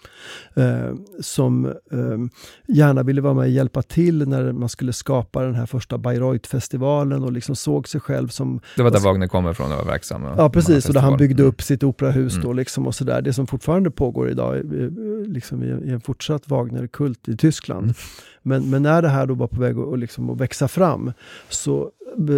[0.55, 0.95] eh,
[1.43, 2.19] som eh,
[2.67, 7.23] gärna ville vara med och hjälpa till när man skulle skapa den här första Bayreuth-festivalen
[7.23, 8.61] och liksom såg sig själv som...
[8.77, 10.23] Det var där Wagner kommer ifrån och var verksam?
[10.37, 12.47] Ja, precis, och där han byggde upp sitt operahus mm.
[12.47, 13.23] då liksom och sådär.
[13.23, 14.63] Det som fortfarande pågår idag,
[15.27, 17.85] liksom i, i en fortsatt Wagner-kult i Tyskland.
[17.85, 17.95] Mm.
[18.43, 21.13] Men, men när det här då var på väg att, liksom, att växa fram
[21.49, 21.91] så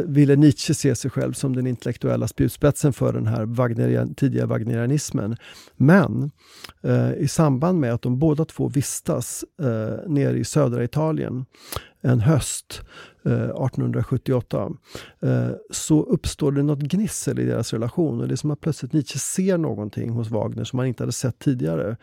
[0.07, 5.37] ville Nietzsche se sig själv som den intellektuella spjutspetsen för den här Wagnerian, tidiga wagnerianismen.
[5.77, 6.31] Men
[6.83, 11.45] eh, i samband med att de båda två vistas eh, nere i södra Italien
[12.03, 12.83] en höst
[13.27, 14.71] Eh, 1878
[15.23, 18.21] eh, så uppstår det något gnissel i deras relation.
[18.21, 21.13] Och det är som att plötsligt Nietzsche ser någonting hos Wagner som han inte hade
[21.13, 21.97] sett tidigare.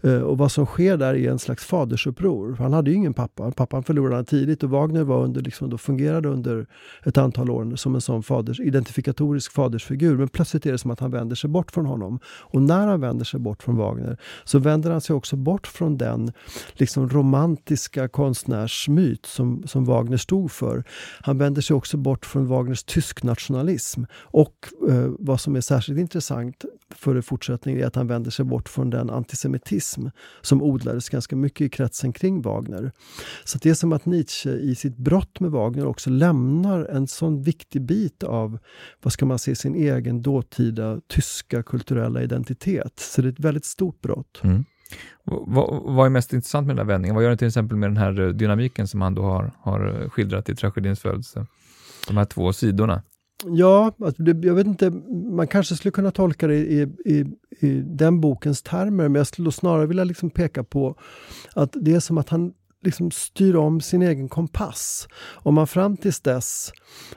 [0.00, 2.56] Eh, och vad som sker där är en slags fadersuppror.
[2.58, 3.50] Han hade ju ingen pappa.
[3.50, 6.66] Pappan förlorade han tidigt och Wagner var under, liksom, då fungerade under
[7.04, 10.16] ett antal år som en sån faders, identifikatorisk fadersfigur.
[10.16, 12.18] Men plötsligt är det som att han vänder sig bort från honom.
[12.26, 15.98] Och när han vänder sig bort från Wagner så vänder han sig också bort från
[15.98, 16.32] den
[16.72, 20.84] liksom, romantiska konstnärsmyt som, som Wagner stod för för.
[21.20, 24.04] Han vänder sig också bort från Wagners tysk nationalism.
[24.12, 28.68] Och eh, vad som är särskilt intressant för fortsättningen är att han vänder sig bort
[28.68, 30.06] från den antisemitism
[30.40, 32.92] som odlades ganska mycket i kretsen kring Wagner.
[33.44, 37.42] Så det är som att Nietzsche i sitt brott med Wagner också lämnar en sån
[37.42, 38.58] viktig bit av,
[39.02, 43.00] vad ska man säga, sin egen dåtida tyska kulturella identitet.
[43.00, 44.40] Så det är ett väldigt stort brott.
[44.42, 44.64] Mm.
[45.24, 47.14] Vad, vad, är mest intressant med den här vändningen?
[47.14, 50.02] Vad gör den till exempel med den här eh, dynamiken som han då har, har
[50.02, 51.46] eh, skildrat i tragedins födelse?
[52.08, 53.02] De här två sidorna.
[53.44, 54.90] Ja, alltså jag vet inte,
[55.36, 57.24] man kanske skulle kunna tolka det i, i,
[57.60, 60.96] i den bokens termer, men jag skulle snarare vilja liksom peka på
[61.54, 65.08] att det är som att han liksom styr om sin egen kompass.
[65.34, 66.72] Om man fram tills dess,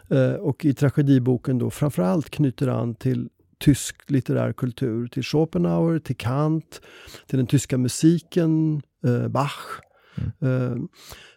[0.10, 6.17] eh, och i tragediboken då framförallt knyter an till tysk litterär kultur, till Schopenhauer, till
[6.17, 6.81] Kant,
[7.27, 9.81] till den tyska musiken, eh, Bach,
[10.41, 10.71] Mm.
[10.71, 10.83] Uh,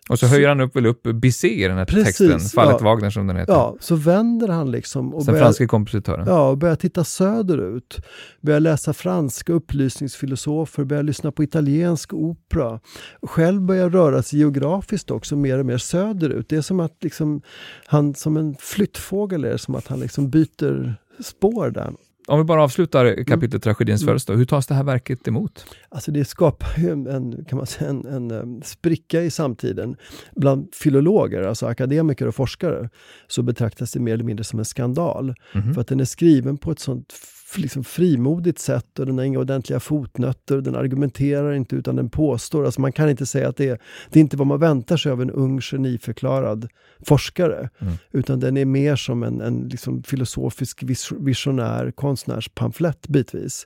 [0.08, 2.76] och så, så höjer han upp, väl upp Bizet i den här precis, texten, Fallet
[2.80, 3.52] ja, Wagner som den heter.
[3.52, 5.14] Ja, så vänder han liksom.
[5.14, 6.26] Och den börjar, franske kompositören.
[6.26, 8.00] Ja, och börjar titta söderut.
[8.40, 12.80] Börjar läsa franska upplysningsfilosofer, börjar lyssna på italiensk opera.
[13.22, 16.48] Själv börjar röra sig geografiskt också mer och mer söderut.
[16.48, 17.42] Det är som att liksom,
[17.86, 21.92] han som en flyttfågel är som att han liksom byter spår där.
[22.28, 23.24] Om vi bara avslutar mm.
[23.24, 23.60] kapitlet mm.
[23.60, 25.66] Tragedins födelsedag, hur tas det här verket emot?
[25.88, 29.96] Alltså det skapar ju en, kan man säga, en, en, en spricka i samtiden.
[30.36, 32.88] Bland filologer, alltså akademiker och forskare,
[33.26, 35.34] så betraktas det mer eller mindre som en skandal.
[35.54, 35.74] Mm.
[35.74, 37.12] För att den är skriven på ett sånt
[37.58, 40.60] liksom frimodigt sätt och den har inga ordentliga fotnötter.
[40.60, 42.64] Den argumenterar inte utan den påstår.
[42.64, 43.78] Alltså man kan inte säga att det är,
[44.10, 46.68] det är inte vad man väntar sig av en ung geniförklarad
[47.06, 47.70] forskare.
[47.78, 47.94] Mm.
[48.12, 50.82] Utan den är mer som en, en liksom filosofisk
[51.18, 53.64] visionär konstnärspamflett bitvis.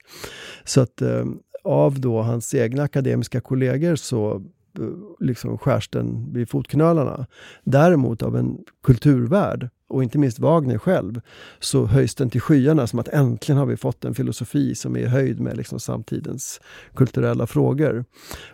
[0.64, 1.24] Så att eh,
[1.64, 4.34] av då hans egna akademiska kollegor så
[4.78, 4.84] eh,
[5.20, 7.26] liksom skärs den vid fotknölarna.
[7.64, 11.20] Däremot av en kulturvärld och inte minst Wagner själv,
[11.58, 15.00] så höjs den till skyarna som att äntligen har vi fått en filosofi som är
[15.00, 16.60] i höjd med liksom samtidens
[16.94, 18.04] kulturella frågor.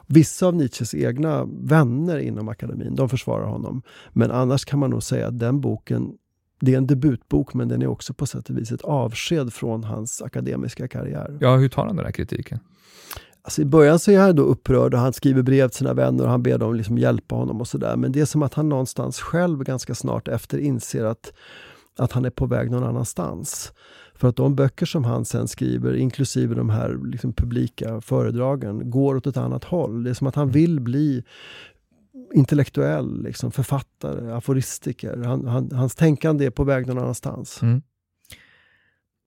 [0.06, 3.82] Vissa av Nietzsches egna vänner inom akademin, de försvarar honom.
[4.12, 6.12] Men annars kan man nog säga att den boken
[6.60, 9.84] det är en debutbok men den är också på sätt och vis ett avsked från
[9.84, 11.38] hans akademiska karriär.
[11.40, 12.60] Ja, hur tar han den här kritiken?
[13.44, 16.24] Alltså I början så är han då upprörd och han skriver brev till sina vänner
[16.24, 17.96] och han ber dem liksom hjälpa honom och sådär.
[17.96, 21.32] Men det är som att han någonstans själv ganska snart efter inser att,
[21.98, 23.72] att han är på väg någon annanstans.
[24.14, 29.16] För att de böcker som han sen skriver, inklusive de här liksom publika föredragen, går
[29.16, 30.04] åt ett annat håll.
[30.04, 31.24] Det är som att han vill bli
[32.34, 35.16] intellektuell, liksom, författare, aforistiker.
[35.16, 37.62] Han, han, hans tänkande är på väg någon annanstans.
[37.62, 37.82] Mm.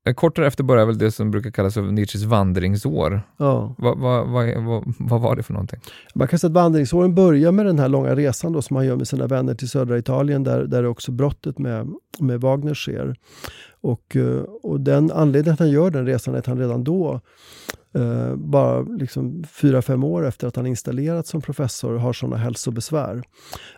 [0.05, 3.21] Eh, kort därefter började väl det som brukar kallas för Nietzsches vandringsår.
[3.37, 3.75] Ja.
[3.77, 5.79] Vad, vad, vad, vad, var det för någonting?
[6.15, 8.95] Man kan säga att vandringsåren börjar med den här långa resan då, som han gör
[8.95, 11.87] med sina vänner till södra Italien, där, där också brottet med,
[12.19, 13.15] med Wagner sker.
[13.81, 17.21] Och, eh, och den anledningen att han gör den resan är att han redan då
[17.95, 23.23] Uh, bara liksom fyra, fem år efter att han installerats som professor har sådana hälsobesvär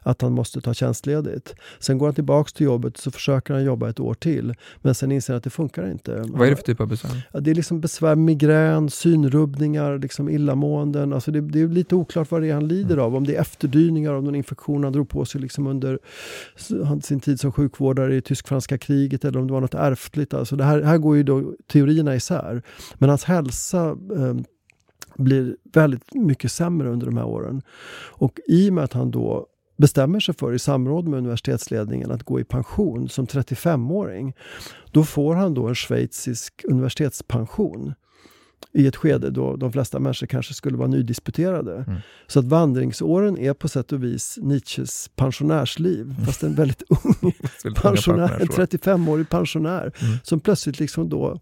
[0.01, 1.55] att han måste ta tjänstledigt.
[1.79, 4.53] Sen går han tillbaks till jobbet så försöker han jobba ett år till.
[4.81, 6.23] Men sen inser han att det funkar inte.
[6.27, 7.27] Vad är det för typ av besvär?
[7.31, 11.13] Ja, det är liksom besvär, migrän, synrubbningar, liksom illamåenden.
[11.13, 13.05] Alltså det, det är lite oklart vad det är han lider mm.
[13.05, 13.15] av.
[13.15, 15.99] Om det är efterdyningar av någon infektion han drog på sig liksom under
[17.01, 20.33] sin tid som sjukvårdare i tysk-franska kriget eller om det var något ärftligt.
[20.33, 22.61] Alltså det här, här går ju då teorierna isär.
[22.95, 23.95] Men hans hälsa eh,
[25.15, 27.61] blir väldigt mycket sämre under de här åren.
[28.11, 32.23] Och i och med att han då bestämmer sig för i samråd med universitetsledningen att
[32.23, 34.33] gå i pension som 35-åring,
[34.91, 37.93] då får han då en schweizisk universitetspension
[38.73, 41.75] i ett skede då de flesta människor kanske skulle vara nydisputerade.
[41.87, 41.99] Mm.
[42.27, 46.25] Så att vandringsåren är på sätt och vis Nietzsches pensionärsliv, mm.
[46.25, 47.33] fast en väldigt ung
[47.75, 50.17] pensionär, en 35-årig pensionär, mm.
[50.23, 51.39] som plötsligt liksom då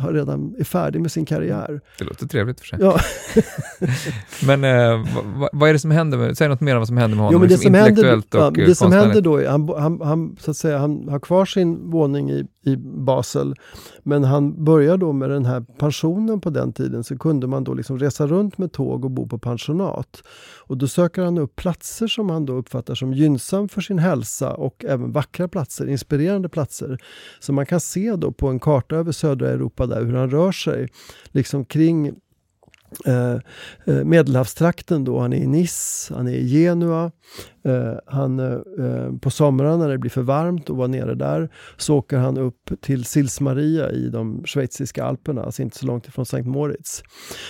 [0.00, 1.80] har redan är färdig med sin karriär.
[1.98, 2.78] Det låter trevligt för sig.
[2.82, 3.00] Ja.
[4.46, 6.18] men eh, vad, vad, är det som händer?
[6.18, 7.76] Med, säg något mer om vad som händer med honom, jo, men det liksom som
[7.76, 10.78] intellektuellt händer, och ja, Det som händer då är, han, han, han, så att säga,
[10.78, 13.54] han har kvar sin våning i, i Basel,
[14.02, 17.74] men han börjar då med den här pensionen på den tiden, så kunde man då
[17.74, 20.22] liksom resa runt med tåg och bo på pensionat.
[20.66, 24.54] Och då söker han upp platser som han då uppfattar som gynnsam för sin hälsa
[24.54, 26.98] och även vackra platser, inspirerande platser.
[27.40, 30.52] Så man kan se då på en karta över södra Europa där hur han rör
[30.52, 30.88] sig
[31.32, 32.14] liksom kring
[33.06, 33.34] Eh,
[33.84, 37.10] eh, Medelhavstrakten då, han är i Nice, han är i Genua.
[37.64, 38.62] Eh, han,
[39.20, 42.70] på somrarna när det blir för varmt och var nere där så åker han upp
[42.80, 47.02] till Sils Maria i de schweiziska alperna, alltså inte så långt ifrån Sankt Moritz.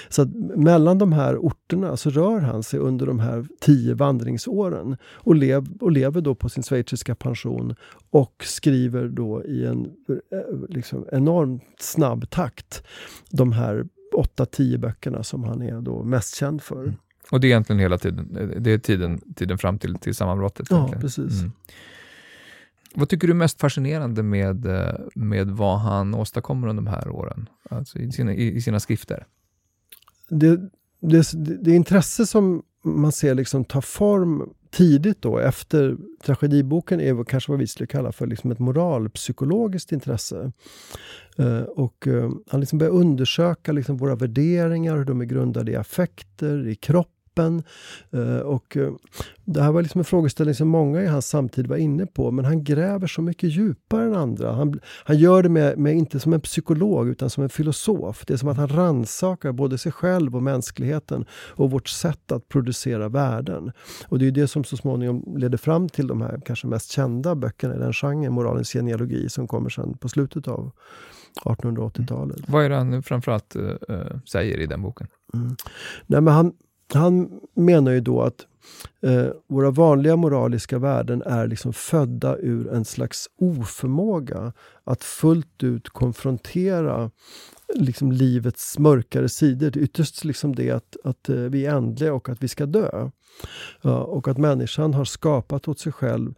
[0.09, 4.97] Så att mellan de här orterna så rör han sig under de här tio vandringsåren
[5.15, 7.75] och, lev, och lever då på sin schweiziska pension
[8.11, 9.87] och skriver då i en
[10.69, 12.83] liksom enormt snabb takt
[13.31, 13.85] de här
[14.21, 16.83] 8-10 böckerna som han är då mest känd för.
[16.83, 16.95] Mm.
[17.31, 18.29] Och det är egentligen hela tiden,
[18.59, 20.67] det är tiden, tiden fram till, till sammanbrottet?
[20.71, 21.01] Ja, egentligen.
[21.01, 21.41] precis.
[21.41, 21.53] Mm.
[22.95, 27.09] Vad tycker du är mest fascinerande med, eh, med vad han åstadkommer under de här
[27.09, 29.27] åren, alltså i, sina, i, i sina skrifter?
[30.29, 30.61] Det,
[31.01, 37.53] det, det intresse som man ser liksom ta form tidigt då, efter tragediboken, är kanske
[37.53, 40.53] vad vi skulle kalla för liksom ett moralpsykologiskt intresse.
[41.39, 45.77] Eh, och eh, han liksom börjar undersöka liksom våra värderingar, hur de är grundade i
[45.77, 46.75] affekter, i
[47.41, 47.63] kroppen.
[48.11, 48.93] Eh, och eh,
[49.45, 52.45] det här var liksom en frågeställning som många i hans samtid var inne på, men
[52.45, 54.53] han gräver så mycket djupare än andra.
[54.53, 58.25] Han, han gör det med, med, inte som en psykolog, utan som en filosof.
[58.27, 61.25] Det är som att han rannsakar både sig själv och mänskligheten
[61.57, 63.73] och vårt sätt att producera värden.
[64.09, 67.35] Och det är det som så småningom leder fram till de här kanske mest kända
[67.35, 70.71] böckerna i den genren, Moralens genealogi, som kommer sen på slutet av
[71.45, 72.39] 1880-talet.
[72.39, 72.47] Mm.
[72.49, 73.75] Vad är det han framförallt uh,
[74.25, 75.07] säger i den boken?
[75.35, 75.57] Mm.
[76.07, 76.53] Nej, men han,
[76.95, 78.47] han menar ju då att
[79.03, 84.53] eh, våra vanliga moraliska värden är liksom födda ur en slags oförmåga
[84.85, 87.11] att fullt ut konfrontera
[87.75, 89.71] liksom livets mörkare sidor.
[89.71, 92.67] Det är ytterst liksom det att, att eh, vi är ändliga och att vi ska
[92.67, 93.11] dö.
[93.81, 96.35] Ja, och att människan har skapat åt sig själv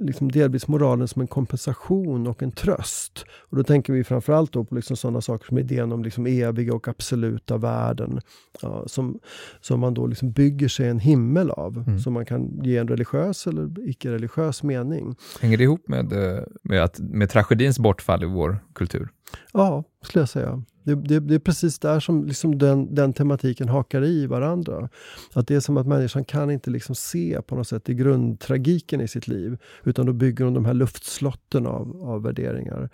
[0.00, 3.24] liksom delvis moralen som en kompensation och en tröst.
[3.50, 6.74] Och Då tänker vi framförallt då på liksom sådana saker som idén om liksom eviga
[6.74, 8.20] och absoluta värden.
[8.62, 9.18] Ja, som,
[9.60, 11.98] som man då liksom bygger sig en himmel av, mm.
[11.98, 15.16] som man kan ge en religiös eller icke-religiös mening.
[15.40, 19.08] Hänger det ihop med, eh, med, att, med tragedins bortfall i vår kultur?
[19.52, 20.62] Ja, skulle jag säga.
[20.84, 24.88] Det, det, det, är precis där som liksom den, den tematiken hakar i varandra.
[25.32, 29.00] Att det är som att människan kan inte liksom se på något sätt i grundtragiken
[29.00, 29.58] i sitt liv.
[29.84, 32.90] Utan då bygger hon de här luftslotten av, av värderingar.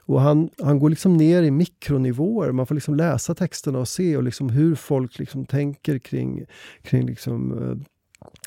[0.00, 2.52] Och han, han går liksom ner i mikronivåer.
[2.52, 6.44] Man får liksom läsa texterna och se och liksom hur folk liksom tänker kring,
[6.82, 7.76] kring liksom, eh,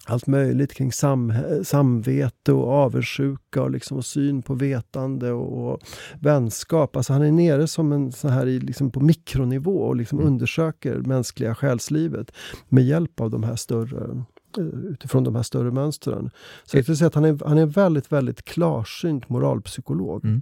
[0.09, 1.33] allt möjligt kring sam,
[1.63, 5.79] samvete och avundsjuka och, liksom, och syn på vetande och, och,
[6.19, 6.95] vänskap.
[6.95, 10.33] Alltså han är nere som en så här liksom på mikronivå och liksom mm.
[10.33, 12.31] undersöker mänskliga själslivet
[12.69, 14.25] med hjälp av de här större
[14.57, 16.29] eh, utifrån de här större mönstren.
[16.63, 20.25] Så jag skulle säga att han är, han är en väldigt, väldigt klarsynt moralpsykolog.
[20.25, 20.41] Mm.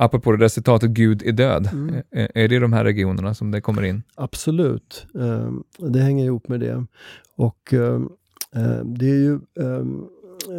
[0.00, 1.94] Apropå det där citatet Gud är död, mm.
[2.10, 4.02] är, är det de här regionerna som det kommer in?
[4.14, 6.84] Absolut, um, det hänger ihop med det.
[7.36, 8.17] Och um, Eh,
[8.56, 10.06] Eh, det är ju ehm,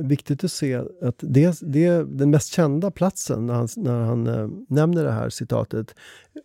[0.04, 4.28] viktigt att se att det, det är den mest kända platsen när han, när han
[4.28, 5.96] eh, nämner det här citatet,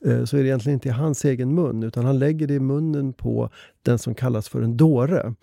[0.04, 2.60] eh, så är det egentligen inte i hans egen mun, utan han lägger det i
[2.60, 3.50] munnen på
[3.84, 5.34] den som kallas för en dåre.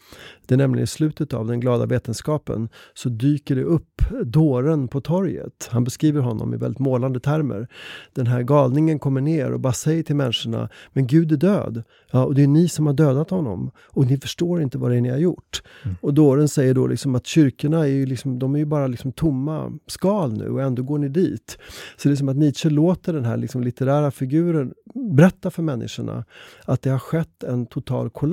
[0.47, 5.01] Det är nämligen i slutet av Den glada vetenskapen så dyker det upp dåren på
[5.01, 5.69] torget.
[5.71, 7.67] Han beskriver honom i väldigt målande termer.
[8.13, 11.83] Den här galningen kommer ner och bara säger till människorna, men Gud är död.
[12.11, 13.71] Ja, och det är ni som har dödat honom.
[13.77, 15.61] Och ni förstår inte vad det är ni har gjort.
[15.83, 15.95] Mm.
[16.01, 19.11] Och dåren säger då liksom att kyrkorna är ju, liksom, de är ju bara liksom
[19.11, 21.57] tomma skal nu och ändå går ni dit.
[21.97, 26.25] Så det är som att Nietzsche låter den här liksom litterära figuren berätta för människorna
[26.65, 28.30] att det har skett en total kollaps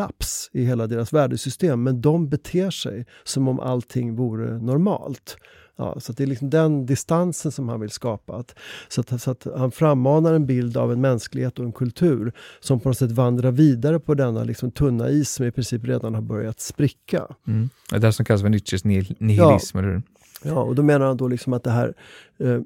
[0.52, 5.36] i hela deras värdesystem, men de beter sig som om allting vore normalt.
[5.80, 8.44] Ja, så det är liksom den distansen som han vill skapa.
[8.88, 12.80] Så att, så att, han frammanar en bild av en mänsklighet och en kultur som
[12.80, 16.22] på något sätt vandrar vidare på denna liksom tunna is som i princip redan har
[16.22, 17.26] börjat spricka.
[17.46, 17.68] Mm.
[17.90, 19.82] Det är det som kallas för Nietzsches nihilism, ja.
[19.82, 20.02] eller hur?
[20.42, 21.94] Ja, och då menar han då liksom att det här...
[22.38, 22.60] Eh,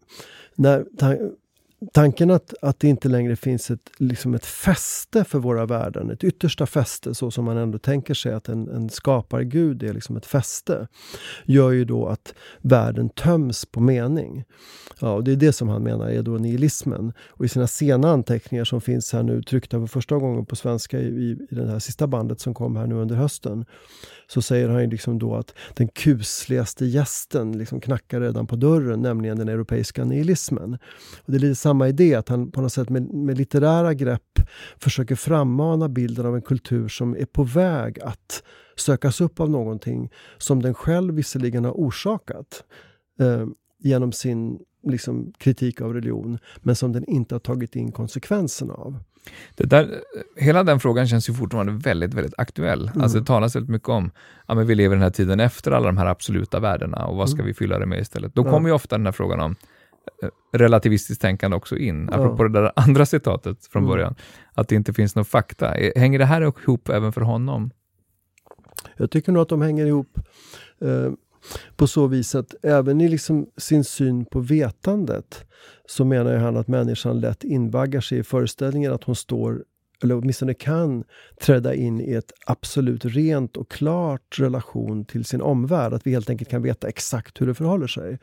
[0.55, 0.85] när,
[1.93, 6.25] tanken att, att det inte längre finns ett, liksom ett fäste för våra värden, ett
[6.25, 10.27] yttersta fäste så som man ändå tänker sig att en, en skapargud är liksom ett
[10.27, 10.89] fäste,
[11.45, 14.45] gör ju då att världen töms på mening.
[15.01, 17.13] Ja, och det är det som han menar är då nihilismen.
[17.29, 21.01] Och i sina sena anteckningar som finns här nu tryckta för första gången på svenska
[21.01, 23.65] i, i, i det här sista bandet som kom här nu under hösten,
[24.27, 29.03] så säger han ju liksom då att den kusligaste gästen liksom knackar redan på dörren,
[29.03, 30.79] nämligen den europeiska nihilismen.
[31.25, 34.39] Och det är lite samma idé, att han på något sätt med, med litterära grepp
[34.79, 38.43] försöker frammana bilden av en kultur som är på väg att
[38.77, 42.65] sökas upp av någonting som den själv visserligen har orsakat
[43.21, 43.47] eh,
[43.79, 48.99] genom sin liksom, kritik av religion, men som den inte har tagit in konsekvenserna av.
[49.55, 50.01] Det där,
[50.37, 52.89] hela den frågan känns ju fortfarande väldigt, väldigt aktuell.
[52.89, 53.03] Mm.
[53.03, 54.11] Alltså det talas väldigt mycket om,
[54.47, 57.31] ja men vi lever den här tiden efter alla de här absoluta värdena och vad
[57.31, 57.47] ska mm.
[57.47, 58.35] vi fylla det med istället?
[58.35, 58.51] Då ja.
[58.51, 59.57] kommer ju ofta den här frågan om
[60.23, 60.29] eh,
[60.59, 62.19] relativistiskt tänkande också in, ja.
[62.19, 63.91] apropå det där andra citatet från mm.
[63.91, 64.15] början,
[64.55, 65.75] att det inte finns någon fakta.
[65.97, 67.71] Hänger det här ihop även för honom?
[68.97, 70.19] Jag tycker nog att de hänger ihop
[70.81, 71.13] eh,
[71.77, 75.45] på så vis att även i liksom sin syn på vetandet
[75.87, 79.65] så menar han att människan lätt invaggar sig i föreställningen att hon står
[80.03, 81.05] eller åtminstone kan
[81.41, 85.93] träda in i ett absolut rent och klart relation till sin omvärld.
[85.93, 88.19] Att vi helt enkelt kan veta exakt hur det förhåller sig.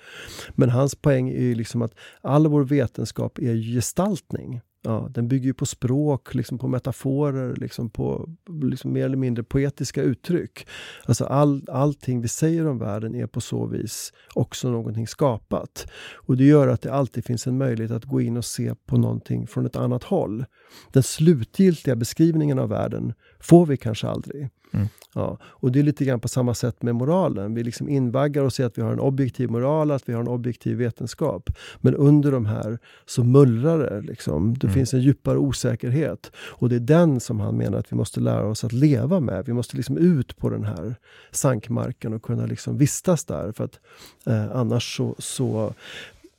[0.56, 4.62] Men hans poäng är ju liksom att all vår vetenskap är gestaltning.
[4.82, 8.30] Ja, den bygger ju på språk, liksom på metaforer, liksom på
[8.62, 10.68] liksom mer eller mindre poetiska uttryck.
[11.06, 15.88] Alltså all, allting vi säger om världen är på så vis också någonting skapat.
[16.16, 18.98] Och det gör att det alltid finns en möjlighet att gå in och se på
[18.98, 20.46] någonting från ett annat håll.
[20.92, 24.50] Den slutgiltiga beskrivningen av världen får vi kanske aldrig.
[24.72, 24.88] Mm.
[25.14, 27.54] Ja, och det är lite grann på samma sätt med moralen.
[27.54, 30.28] Vi liksom invaggar oss i att vi har en objektiv moral, att vi har en
[30.28, 31.50] objektiv vetenskap.
[31.78, 34.02] Men under de här så mullrar det.
[34.02, 34.54] Liksom.
[34.54, 34.74] Det mm.
[34.74, 36.32] finns en djupare osäkerhet.
[36.36, 39.46] Och det är den som han menar att vi måste lära oss att leva med.
[39.46, 40.96] Vi måste liksom ut på den här
[41.32, 43.52] sankmarken och kunna liksom vistas där.
[43.52, 43.80] För att
[44.26, 45.74] eh, annars så, så,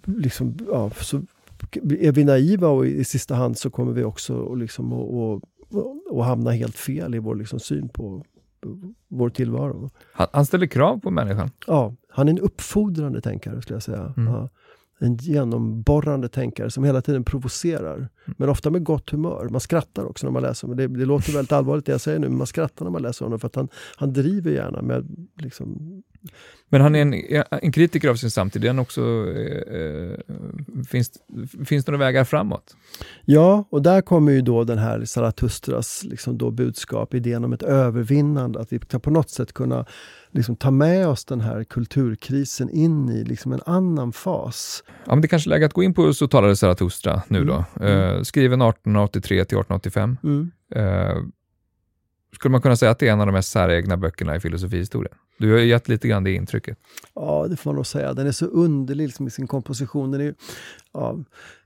[0.05, 1.23] liksom, ja, så
[2.01, 5.43] är vi naiva och i, i sista hand så kommer vi också liksom att
[6.11, 8.25] och hamna helt fel i vår liksom syn på
[9.09, 9.91] vår tillvaro.
[10.13, 11.51] Han, han ställer krav på människan?
[11.67, 14.15] Ja, han är en uppfordrande tänkare skulle jag säga.
[14.17, 14.33] Mm.
[14.33, 14.49] Ja,
[15.03, 17.97] en genomborrande tänkare som hela tiden provocerar.
[17.97, 18.09] Mm.
[18.27, 19.49] Men ofta med gott humör.
[19.49, 20.77] Man skrattar också när man läser honom.
[20.77, 23.25] Det, det låter väldigt allvarligt det jag säger nu, men man skrattar när man läser
[23.25, 26.03] honom för att han, han driver gärna med liksom,
[26.73, 27.15] men han är en,
[27.51, 28.65] en kritiker av sin samtid.
[28.65, 29.03] Är också,
[29.37, 30.19] eh, eh,
[30.89, 31.11] finns,
[31.67, 32.77] finns det några vägar framåt?
[33.25, 37.63] Ja, och där kommer ju då den här Zarathustras liksom då budskap, idén om ett
[37.63, 39.87] övervinnande, att vi ska på något sätt kunna
[40.31, 44.85] liksom ta med oss den här kulturkrisen in i liksom en annan fas.
[44.87, 47.45] Ja, men det är kanske är läge att gå in på Så talade Zarathustra nu
[47.45, 47.65] då.
[47.81, 48.17] Mm.
[48.17, 50.17] Eh, skriven 1883 till 1885.
[50.23, 50.51] Mm.
[50.75, 51.17] Eh,
[52.35, 55.15] skulle man kunna säga att det är en av de mest säregna böckerna i filosofihistorien?
[55.41, 56.79] Du har ju gett lite grann det intrycket.
[57.15, 58.15] Ja, det får man nog säga.
[58.15, 60.11] Den är så underlig liksom, i sin komposition.
[60.11, 60.35] Den är,
[60.93, 61.19] ja,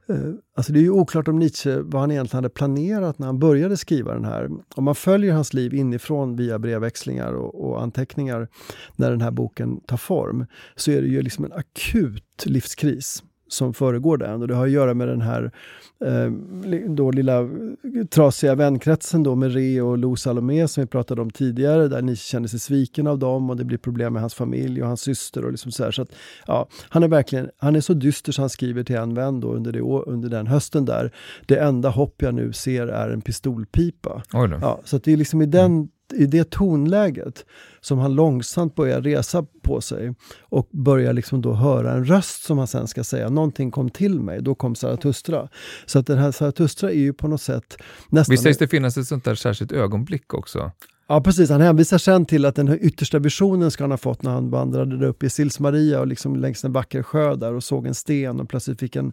[0.08, 0.16] eh,
[0.56, 3.76] alltså det är ju oklart om Nietzsche vad han egentligen hade planerat när han började
[3.76, 4.50] skriva den här.
[4.74, 8.48] Om man följer hans liv inifrån via brevväxlingar och, och anteckningar
[8.96, 10.46] när den här boken tar form,
[10.76, 13.22] så är det ju liksom en akut livskris
[13.54, 14.42] som föregår den.
[14.42, 15.50] Och det har att göra med den här
[16.04, 16.30] eh,
[16.88, 17.48] då lilla
[18.10, 22.16] trasiga vänkretsen då med Re och Lo Salomé som vi pratade om tidigare, där ni
[22.16, 25.44] känner sig sviken av dem och det blir problem med hans familj och hans syster.
[25.44, 25.90] och liksom så, här.
[25.90, 26.12] så att,
[26.46, 29.52] ja, Han är verkligen han är så dyster så han skriver till en vän då
[29.52, 31.12] under, det, under den hösten där.
[31.46, 34.22] Det enda hopp jag nu ser är en pistolpipa.
[34.60, 37.44] Ja, så det är liksom i den i det tonläget
[37.80, 42.58] som han långsamt börjar resa på sig och börjar liksom då höra en röst som
[42.58, 45.48] han sen ska säga, någonting kom till mig, då kom Zarathustra.
[45.86, 47.76] Så att den här Zarathustra är ju på något sätt
[48.08, 48.32] nästan...
[48.32, 50.72] Visst sägs det finnas ett sånt där särskilt ögonblick också?
[51.06, 51.50] Ja, precis.
[51.50, 54.50] Han hänvisar sen till att den här yttersta visionen ska han ha fått när han
[54.50, 57.86] vandrade där uppe i Sils Maria och liksom längs en vacker sjö där och såg
[57.86, 59.12] en sten och plötsligt fick en,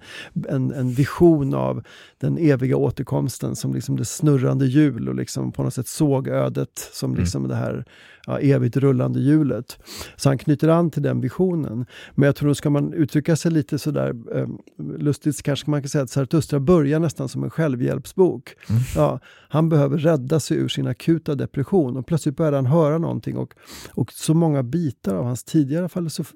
[0.49, 1.83] en, en vision av
[2.17, 6.89] den eviga återkomsten som liksom det snurrande hjul och liksom på något sätt såg ödet
[6.93, 7.21] som mm.
[7.21, 7.49] liksom mm.
[7.49, 7.85] det här
[8.27, 9.79] ja, evigt rullande hjulet.
[10.15, 11.85] Så han knyter an till den visionen.
[12.15, 14.47] Men jag tror, ska man uttrycka sig lite sådär eh,
[14.97, 18.55] lustigt, så kanske man kan säga att Zarathustra börjar nästan som en självhjälpsbok.
[18.69, 18.81] Mm.
[18.95, 19.19] Ja,
[19.49, 23.53] han behöver rädda sig ur sin akuta depression och plötsligt börjar han höra någonting och,
[23.93, 25.89] och så många bitar av hans tidigare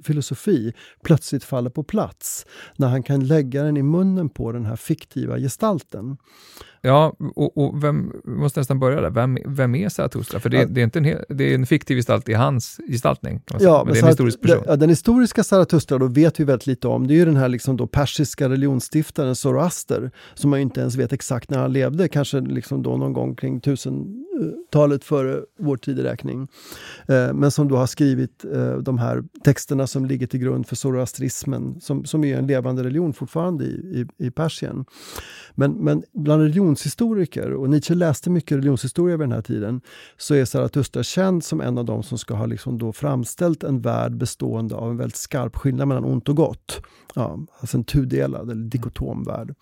[0.03, 0.73] filosofi
[1.03, 5.37] plötsligt faller på plats när han kan lägga den i munnen på den här fiktiva
[5.37, 6.17] gestalten.
[6.85, 9.09] Ja, och, och vem, vi måste nästan börja där.
[9.09, 10.39] Vem, vem är Zarathustra?
[10.39, 10.65] För det, ja.
[10.65, 13.41] det, är inte en, det är en fiktiv gestalt i hans gestaltning.
[13.59, 14.63] Ja, men det är en historisk person.
[14.65, 17.07] Den, den historiska Zarathustra då vet vi väldigt lite om.
[17.07, 21.13] Det är ju den här liksom då persiska religionsstiftaren Zoroaster, som man inte ens vet
[21.13, 26.47] exakt när han levde, kanske liksom då någon gång kring 1000-talet före vår tideräkning.
[27.07, 30.75] Eh, men som då har skrivit eh, de här texterna som ligger till grund för
[30.75, 34.85] zoroastrismen, som, som är en levande religion fortfarande i, i, i Persien.
[35.55, 36.43] Men, men bland
[36.75, 39.81] religionshistoriker, och Nietzsche läste mycket religionshistoria vid den här tiden,
[40.17, 43.81] så är Zarathustra känd som en av dem som ska ha liksom då framställt en
[43.81, 46.81] värld bestående av en väldigt skarp skillnad mellan ont och gott.
[47.15, 49.55] Ja, alltså en tudelad eller dikotom värld.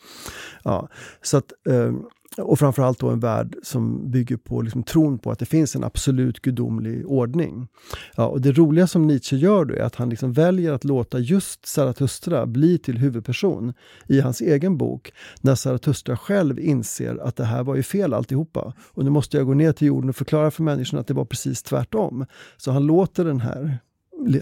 [0.64, 0.88] Ja,
[1.22, 1.94] så att, eh,
[2.38, 5.84] och framförallt då en värld som bygger på liksom tron på att det finns en
[5.84, 7.68] absolut gudomlig ordning.
[8.16, 11.20] Ja, och det roliga som Nietzsche gör då är att han liksom väljer att låta
[11.20, 13.74] just Zarathustra bli till huvudperson
[14.08, 15.12] i hans egen bok,
[15.42, 18.74] när Zarathustra själv inser att det här var ju fel alltihopa.
[18.80, 21.26] Och nu måste jag gå ner till jorden och förklara för människorna att det var
[21.26, 22.26] precis tvärtom.
[22.58, 23.80] Så han låter den här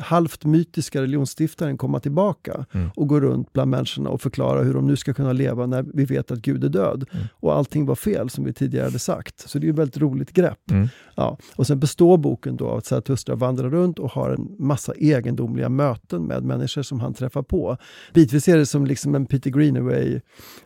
[0.01, 2.89] halvt mytiska religionsstiftaren komma tillbaka mm.
[2.95, 6.05] och gå runt bland människorna och förklara hur de nu ska kunna leva när vi
[6.05, 7.05] vet att Gud är död.
[7.11, 7.25] Mm.
[7.34, 9.49] Och allting var fel, som vi tidigare hade sagt.
[9.49, 10.71] Så det är ett väldigt roligt grepp.
[10.71, 10.88] Mm.
[11.15, 11.38] Ja.
[11.55, 15.69] Och sen består boken då av att Zarathustra vandrar runt och har en massa egendomliga
[15.69, 17.77] möten med människor som han träffar på.
[18.13, 20.21] Bitvis är det som liksom en Peter Greenaway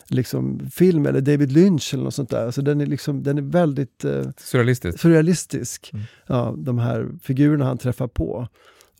[0.08, 2.50] liksom, film eller David Lynch eller något sånt där.
[2.50, 5.00] Så den är, liksom, den är väldigt eh, surrealistisk.
[5.00, 5.90] surrealistisk.
[5.92, 6.04] Mm.
[6.26, 8.48] Ja, de här figurerna han träffar på.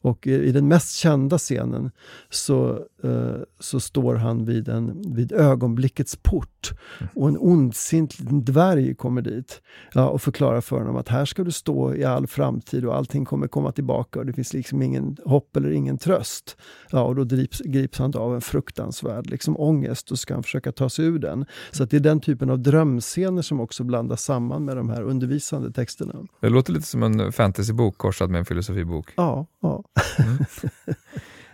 [0.06, 1.90] Och i, den mest kända scenen
[2.30, 6.72] så, eh, så står han vid, en, vid ögonblickets port
[7.14, 9.60] och en ondsint liten dvärg kommer dit
[9.92, 13.24] ja, och förklarar för honom att här ska du stå i all framtid och allting
[13.24, 16.56] kommer komma tillbaka och det finns liksom ingen hopp eller ingen tröst.
[16.90, 20.72] Ja, och då grips, grips han av en fruktansvärd liksom, ångest och ska han försöka
[20.72, 21.46] ta sig ur den.
[21.70, 25.72] Så det är den typen av drömscener som också blandas samman med de här undervisande
[25.72, 26.14] texterna.
[26.40, 29.12] Det låter lite som en fantasybok korsad med en filosofibok.
[29.16, 29.84] Ja, ja.
[30.18, 30.38] Mm.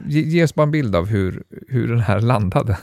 [0.07, 2.79] Ge oss bara en bild av hur, hur den här landade.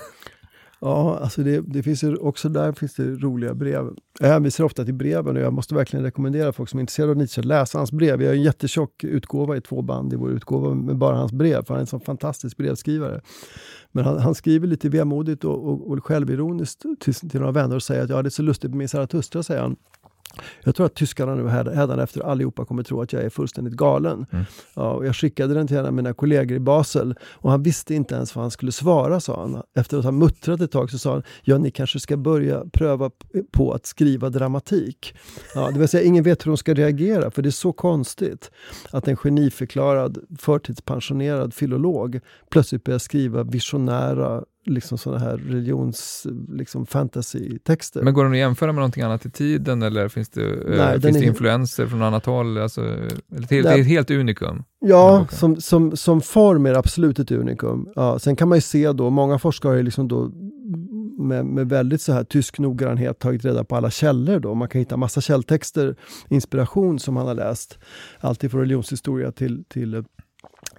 [0.81, 3.89] Ja, alltså det, det, finns ju också där finns det roliga brev.
[4.19, 7.17] Jag hänvisar ofta till breven och jag måste verkligen rekommendera folk som är intresserade av
[7.17, 8.19] Nietzsche att läsa hans brev.
[8.19, 11.65] Vi har en jättetjock utgåva i två band i vår utgåva med bara hans brev,
[11.65, 13.21] för han är en sån fantastisk brevskrivare.
[13.91, 17.83] Men han, han skriver lite vemodigt och, och, och självironiskt till, till några vänner och
[17.83, 19.75] säger att ja, det är så lustigt med min Zarathustra, säger han.
[20.63, 24.25] Jag tror att tyskarna nu hädanefter allihopa kommer tro att jag är fullständigt galen.
[24.31, 24.45] Mm.
[24.75, 27.95] Ja, och jag skickade den till en av mina kollegor i Basel och han visste
[27.95, 29.63] inte ens vad han skulle svara, sa han.
[29.75, 33.11] Efter att ha muttrat ett tag så sa han, ja ni kanske ska börja pröva
[33.51, 35.15] på att skriva dramatik.
[35.55, 38.51] Ja, det vill säga, ingen vet hur de ska reagera, för det är så konstigt
[38.91, 42.19] att en geniförklarad förtidspensionerad filolog
[42.49, 48.03] plötsligt börjar skriva visionära liksom sådana här religions, liksom fantasy-texter.
[48.03, 51.01] Men går den att jämföra med någonting annat i tiden eller finns det, eh, Nej,
[51.01, 51.27] finns det är...
[51.27, 52.57] influenser från annat håll?
[52.57, 52.81] Alltså,
[53.27, 54.63] det är ett helt unikum?
[54.79, 57.89] Ja, som, som, som form är det absolut ett unikum.
[57.95, 60.31] Ja, sen kan man ju se då, många forskare har liksom då
[61.19, 64.39] med, med väldigt så här tysk noggrannhet tagit reda på alla källor.
[64.39, 64.53] Då.
[64.53, 65.95] Man kan hitta massa källtexter,
[66.29, 67.79] inspiration som han har läst.
[68.19, 70.03] Alltifrån religionshistoria till, till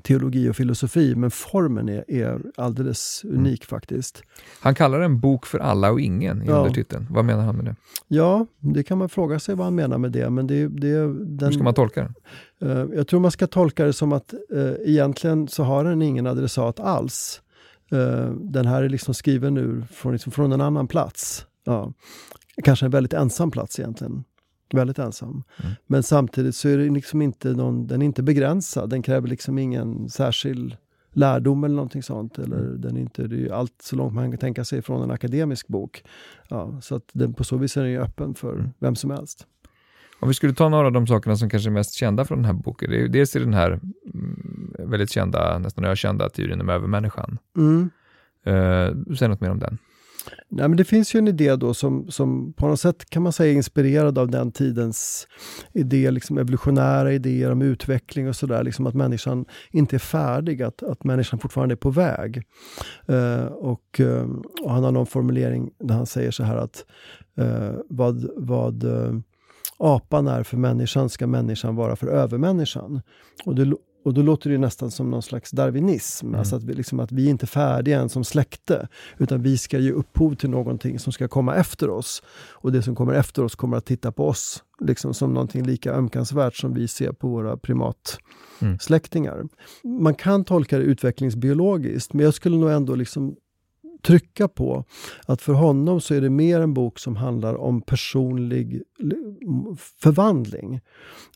[0.00, 3.36] teologi och filosofi, men formen är, är alldeles mm.
[3.36, 3.66] unik mm.
[3.66, 4.22] faktiskt.
[4.60, 6.58] Han kallar det en bok för alla och ingen i ja.
[6.58, 7.06] undertiteln.
[7.10, 7.76] Vad menar han med det?
[8.08, 10.30] Ja, det kan man fråga sig vad han menar med det.
[10.30, 12.14] Men det, det, den, Hur ska man tolka den?
[12.70, 16.26] Uh, jag tror man ska tolka det som att uh, egentligen så har den ingen
[16.26, 17.42] adressat alls.
[17.92, 21.46] Uh, den här är liksom skriven ur från, liksom, från en annan plats.
[21.64, 21.92] Ja.
[22.64, 24.24] Kanske en väldigt ensam plats egentligen.
[24.72, 25.30] Väldigt ensam.
[25.30, 25.72] Mm.
[25.86, 28.90] Men samtidigt så är det liksom inte någon, den är inte begränsad.
[28.90, 30.76] Den kräver liksom ingen särskild
[31.12, 32.38] lärdom eller någonting sånt.
[32.38, 32.80] Eller mm.
[32.80, 35.68] den är inte, det är allt så långt man kan tänka sig från en akademisk
[35.68, 36.04] bok.
[36.48, 38.70] Ja, så att den, på så vis är den öppen för mm.
[38.78, 39.46] vem som helst.
[40.20, 42.44] Om vi skulle ta några av de sakerna som kanske är mest kända från den
[42.44, 42.90] här boken.
[42.90, 43.70] Det är, dels är den här
[44.14, 47.38] mm, väldigt kända, nästan ökända teorin om övermänniskan.
[47.56, 47.90] Mm.
[48.46, 49.78] Uh, säg något mer om den.
[50.48, 53.32] Nej, men det finns ju en idé då som, som på något sätt kan man
[53.32, 55.26] säga är inspirerad av den tidens
[55.72, 58.64] idé, liksom evolutionära idéer om utveckling och sådär.
[58.64, 62.42] Liksom att människan inte är färdig, att, att människan fortfarande är på väg.
[63.10, 64.28] Uh, och, uh,
[64.62, 66.84] och, han har någon formulering där han säger så här att
[67.40, 68.84] uh, vad, vad
[69.78, 73.02] apan är för människan ska människan vara för övermänniskan.
[73.44, 73.74] Och det,
[74.04, 76.38] och då låter det nästan som någon slags darwinism, mm.
[76.38, 78.88] alltså att vi, liksom, att vi är inte färdiga än som släkte,
[79.18, 82.22] utan vi ska ge upphov till någonting som ska komma efter oss.
[82.52, 85.92] Och det som kommer efter oss kommer att titta på oss liksom som någonting lika
[85.92, 89.34] ömkansvärt som vi ser på våra primatsläktingar.
[89.34, 90.02] Mm.
[90.02, 93.36] Man kan tolka det utvecklingsbiologiskt, men jag skulle nog ändå liksom
[94.02, 94.84] trycka på
[95.26, 98.82] att för honom så är det mer en bok som handlar om personlig
[100.02, 100.80] förvandling.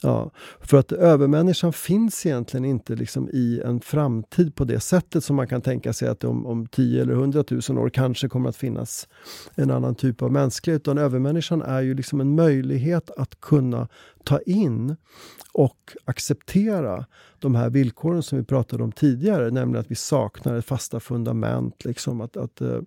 [0.03, 5.37] Ja, för att övermänniskan finns egentligen inte liksom i en framtid på det sättet som
[5.37, 8.57] man kan tänka sig att om, om 10 eller 100 000 år kanske kommer att
[8.57, 9.09] finnas
[9.55, 10.83] en annan typ av mänsklighet.
[10.83, 13.89] Utan övermänniskan är ju liksom en möjlighet att kunna
[14.25, 14.97] ta in
[15.53, 17.07] och acceptera
[17.39, 21.85] de här villkoren som vi pratade om tidigare, nämligen att vi saknar ett fasta fundament.
[21.85, 22.79] Liksom, att, att, äh,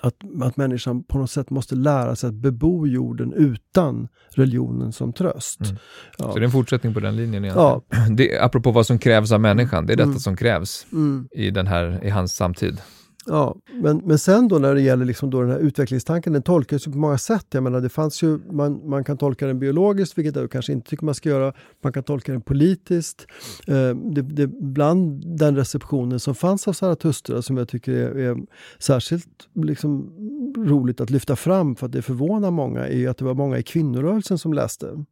[0.00, 5.12] att, att människan på något sätt måste lära sig att bebo jorden utan religionen som
[5.12, 5.60] tröst.
[5.60, 5.76] Mm.
[6.18, 6.32] Ja.
[6.32, 7.80] Så det är en fortsättning på den linjen egentligen.
[7.90, 8.06] Ja.
[8.10, 10.18] Det, apropå vad som krävs av människan, det är detta mm.
[10.18, 11.28] som krävs mm.
[11.30, 12.80] i, den här, i hans samtid.
[13.26, 16.86] Ja, men, men sen då när det gäller liksom då den här utvecklingstanken, den tolkas
[16.86, 17.46] ju på många sätt.
[17.50, 20.90] Jag menar, det fanns ju, man, man kan tolka den biologiskt, vilket jag kanske inte
[20.90, 21.52] tycker man ska göra.
[21.82, 23.26] Man kan tolka den politiskt.
[23.66, 28.36] Eh, det, det, bland den receptionen som fanns av Zarathustra, som jag tycker är, är
[28.78, 30.12] särskilt liksom,
[30.56, 33.62] roligt att lyfta fram, för att det förvånar många, är att det var många i
[33.62, 35.04] kvinnorörelsen som läste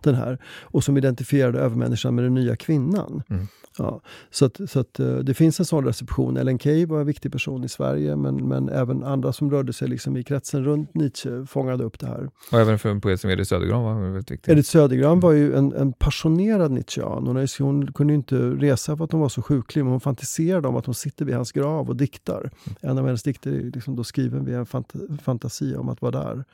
[0.00, 3.22] den här och som identifierade övermänniskan med den nya kvinnan.
[3.30, 3.46] Mm.
[3.78, 6.36] Ja, så att, så att, eh, det finns en sån reception.
[6.36, 9.88] Ellen Key var en viktig person i Sverige, men, men även andra som rörde sig
[9.88, 12.30] liksom i kretsen runt Nietzsche fångade upp det här.
[12.52, 14.52] Och även för en poet som Edith Södergran var väldigt viktig.
[14.52, 17.26] Edith Södergran var ju en, en passionerad Nietzschean.
[17.26, 20.76] Hon, hon kunde inte resa för att hon var så sjuklig, men hon fantiserade om
[20.76, 22.40] att hon sitter vid hans grav och diktar.
[22.40, 22.76] Mm.
[22.80, 24.92] En av hennes dikter är liksom då skriven vid en fant
[25.24, 26.44] fantasi om att vara där.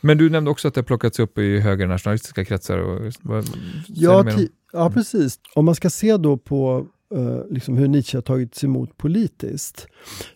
[0.00, 2.78] Men du nämnde också att det plockats upp i högernationalistiska kretsar.
[2.78, 3.44] Och, vad,
[3.86, 4.24] ja,
[4.72, 5.40] ja, precis.
[5.54, 9.86] Om man ska se då på uh, liksom hur Nietzsche har tagits emot politiskt,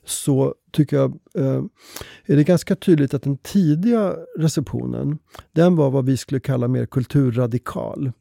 [0.05, 1.65] så tycker jag uh,
[2.27, 5.19] är det ganska tydligt att den tidiga receptionen,
[5.53, 8.13] den var vad vi skulle kalla mer kulturradikal.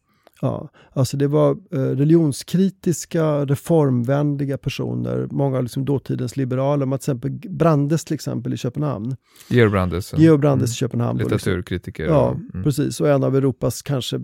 [0.43, 7.03] Ja, alltså det var eh, religionskritiska, reformvänliga personer, många av liksom dåtidens liberaler, man till
[7.03, 9.15] exempel Brandes till exempel i Köpenhamn.
[9.49, 10.13] Georg Brandes.
[10.17, 10.71] Georg Brandes mm.
[10.71, 11.19] i Köpenhamn.
[11.19, 12.03] Liksom- Litteraturkritiker.
[12.03, 12.63] Liksom, ja, mm.
[12.63, 13.01] precis.
[13.01, 14.19] Och en av Europas kanske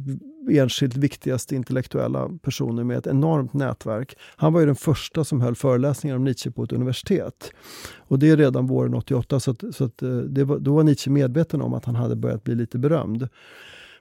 [0.51, 4.17] enskilt viktigaste intellektuella personer med ett enormt nätverk.
[4.35, 7.51] Han var ju den första som höll föreläsningar om Nietzsche på ett universitet.
[7.97, 10.83] Och det är redan våren 88, så, att, så att eh, det var, då var
[10.83, 13.29] Nietzsche medveten om att han hade börjat bli lite berömd.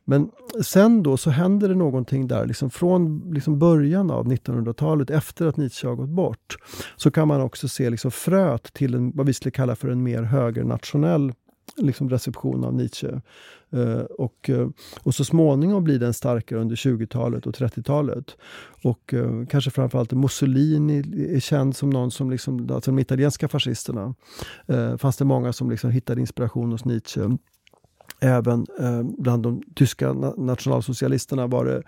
[0.08, 0.30] Men
[0.64, 5.56] sen då så händer det någonting där, liksom från liksom början av 1900-talet, efter att
[5.56, 6.56] Nietzsche har gått bort,
[6.96, 10.02] så kan man också se liksom fröet till en, vad vi skulle kalla för en
[10.02, 11.32] mer högernationell
[11.76, 13.20] liksom reception av Nietzsche.
[13.74, 14.68] Uh, och, uh,
[15.02, 18.36] och så småningom blir den starkare under 20-talet och 30-talet.
[18.82, 20.98] Och uh, kanske framförallt Mussolini
[21.36, 24.14] är känd som någon som, liksom, alltså de italienska fascisterna,
[24.70, 27.20] uh, fanns det många som liksom hittade inspiration hos Nietzsche.
[28.20, 31.82] Även eh, bland de tyska nationalsocialisterna var det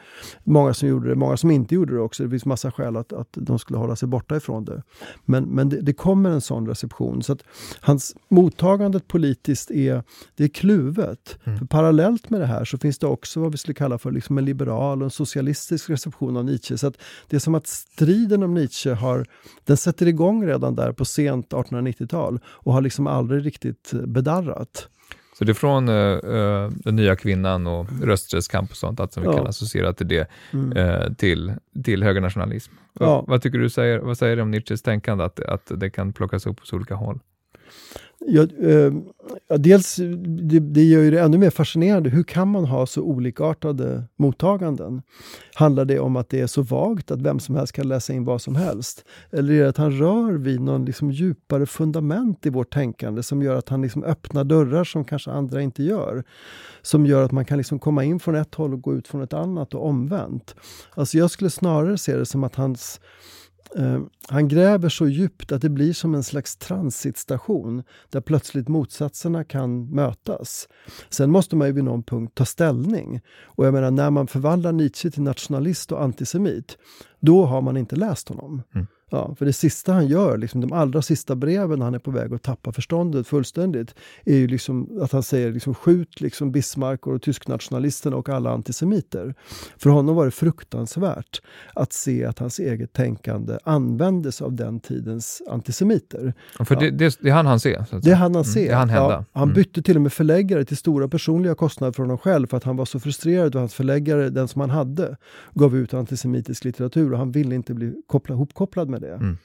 [0.45, 2.23] många som gjorde det, många som inte gjorde det också.
[2.23, 4.83] Det finns massa skäl att, att de skulle hålla sig borta ifrån det.
[5.25, 7.23] Men, men det, det kommer en sån reception.
[7.23, 7.43] Så att
[7.81, 10.03] hans mottagandet politiskt är,
[10.37, 11.39] det är kluvet.
[11.45, 11.59] Mm.
[11.59, 14.39] För parallellt med det här så finns det också vad vi skulle kalla för liksom
[14.39, 16.79] en liberal och en socialistisk reception av Nietzsche.
[16.79, 16.97] Så att
[17.29, 19.27] det är som att striden om Nietzsche har,
[19.65, 24.89] den sätter igång redan där på sent 1890-tal och har liksom aldrig riktigt bedarrat.
[25.39, 29.29] Så det är från uh, den nya kvinnan och rösträttskamp och sånt, att som vi
[29.29, 29.37] ja.
[29.37, 30.77] kan associera till det, mm.
[30.77, 31.53] uh, till,
[31.85, 32.73] till högernationalism.
[33.01, 33.25] Ja.
[33.27, 36.47] Vad tycker du säger, vad säger du om Nietzsches tänkande, att, att det kan plockas
[36.47, 37.21] upp på olika håll?
[38.21, 38.93] Ja, eh,
[39.49, 39.97] ja, dels,
[40.27, 42.11] det, det gör ju det ännu mer fascinerande.
[42.11, 45.03] Hur kan man ha så olikartade mottaganden?
[45.55, 48.25] Handlar det om att det är så vagt att vem som helst kan läsa in
[48.25, 49.05] vad som helst?
[49.31, 53.43] Eller är det att han rör vid någon liksom djupare fundament i vårt tänkande som
[53.43, 56.25] gör att han liksom öppnar dörrar som kanske andra inte gör?
[56.83, 59.23] Som gör att man kan liksom komma in från ett håll och gå ut från
[59.23, 60.55] ett annat och omvänt.
[60.95, 63.01] Alltså jag skulle snarare se det som att hans
[63.77, 69.45] Eh, han gräver så djupt att det blir som en slags transitstation där plötsligt motsatserna
[69.45, 70.69] kan mötas.
[71.09, 73.21] Sen måste man ju vid någon punkt ta ställning.
[73.43, 76.79] Och jag menar, när man förvandlar Nietzsche till nationalist och antisemit,
[77.21, 78.63] då har man inte läst honom.
[78.75, 78.87] Mm.
[79.11, 82.11] Ja, för det sista han gör, liksom, de allra sista breven när han är på
[82.11, 83.95] väg att tappa förståndet fullständigt,
[84.25, 89.35] är ju liksom att han säger liksom, skjut liksom Bismarck och tysknationalisterna och alla antisemiter.
[89.77, 91.41] För honom var det fruktansvärt
[91.75, 96.35] att se att hans eget tänkande användes av den tidens antisemiter.
[96.59, 96.81] För ja.
[96.81, 97.79] det, det, det han han se?
[98.03, 98.61] Det han han se.
[98.61, 99.15] Mm, det han hända.
[99.15, 99.55] Ja, han mm.
[99.55, 102.77] bytte till och med förläggare till stora personliga kostnader för honom själv för att han
[102.77, 105.17] var så frustrerad och hans förläggare, den som han hade,
[105.55, 109.15] gav ut antisemitisk litteratur och han ville inte bli kopplad, hopkopplad med med det.
[109.15, 109.37] Mm.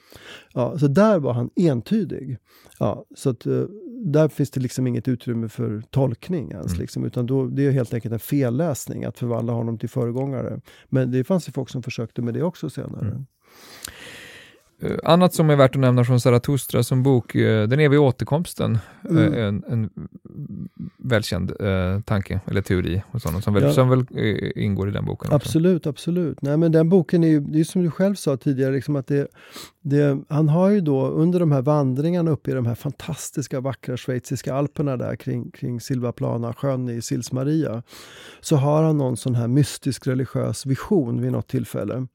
[0.52, 2.38] Ja, så där var han entydig.
[2.78, 3.66] Ja, så att, uh,
[4.04, 6.72] där finns det liksom inget utrymme för tolkning ens.
[6.72, 6.80] Mm.
[6.80, 10.60] Liksom, utan då, det är helt enkelt en felläsning att förvandla honom till föregångare.
[10.88, 13.06] Men det fanns ju folk som försökte med det också senare.
[13.06, 13.26] Mm.
[14.82, 18.78] Uh, annat som är värt att nämna från Zarathustra som bok, uh, Den eviga återkomsten,
[19.08, 19.34] mm.
[19.34, 19.90] en, en
[20.98, 23.72] välkänd eh, tanke eller teori hos honom som väl, ja.
[23.72, 25.32] som väl eh, ingår i den boken.
[25.32, 25.88] Absolut, också.
[25.88, 26.42] absolut.
[26.42, 29.06] Nej, men den boken är ju, det är som du själv sa tidigare, liksom att
[29.06, 29.28] det,
[29.82, 33.96] det, han har ju då under de här vandringarna uppe i de här fantastiska vackra
[33.96, 37.82] schweiziska alperna där kring, kring Silvaplana sjön i Sils Maria,
[38.40, 42.06] så har han någon sån här mystisk religiös vision vid något tillfälle.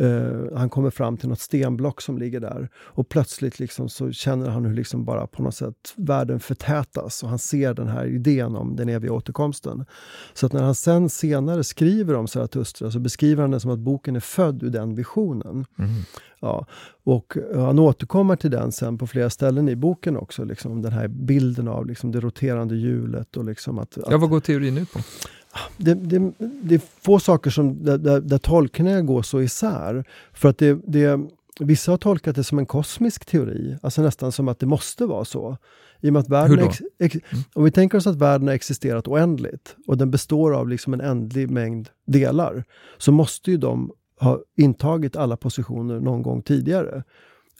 [0.00, 4.48] Uh, han kommer fram till något stenblock som ligger där och plötsligt liksom så känner
[4.48, 8.56] han hur liksom bara på något sätt världen förtätas och han ser den här idén
[8.56, 9.84] om den eviga återkomsten.
[10.34, 13.78] Så att när han sen senare skriver om Zarathustra så beskriver han det som att
[13.78, 15.66] boken är född ur den visionen.
[15.78, 15.90] Mm.
[16.40, 16.66] Ja,
[17.04, 21.08] och han återkommer till den sen på flera ställen i boken också, liksom, den här
[21.08, 23.36] bilden av liksom, det roterande hjulet.
[23.36, 25.00] Och liksom att, ja, vad går teorin ut på?
[25.76, 30.04] Det, det, det är få saker som, där, där, där tolkningar går så isär.
[30.32, 31.20] För att det, det,
[31.60, 35.24] vissa har tolkat det som en kosmisk teori, alltså nästan som att det måste vara
[35.24, 35.56] så.
[36.00, 37.44] I och att världen ex, ex, mm.
[37.54, 41.00] Om vi tänker oss att världen har existerat oändligt och den består av liksom en
[41.00, 42.64] ändlig mängd delar,
[42.98, 47.04] så måste ju de har intagit alla positioner någon gång tidigare.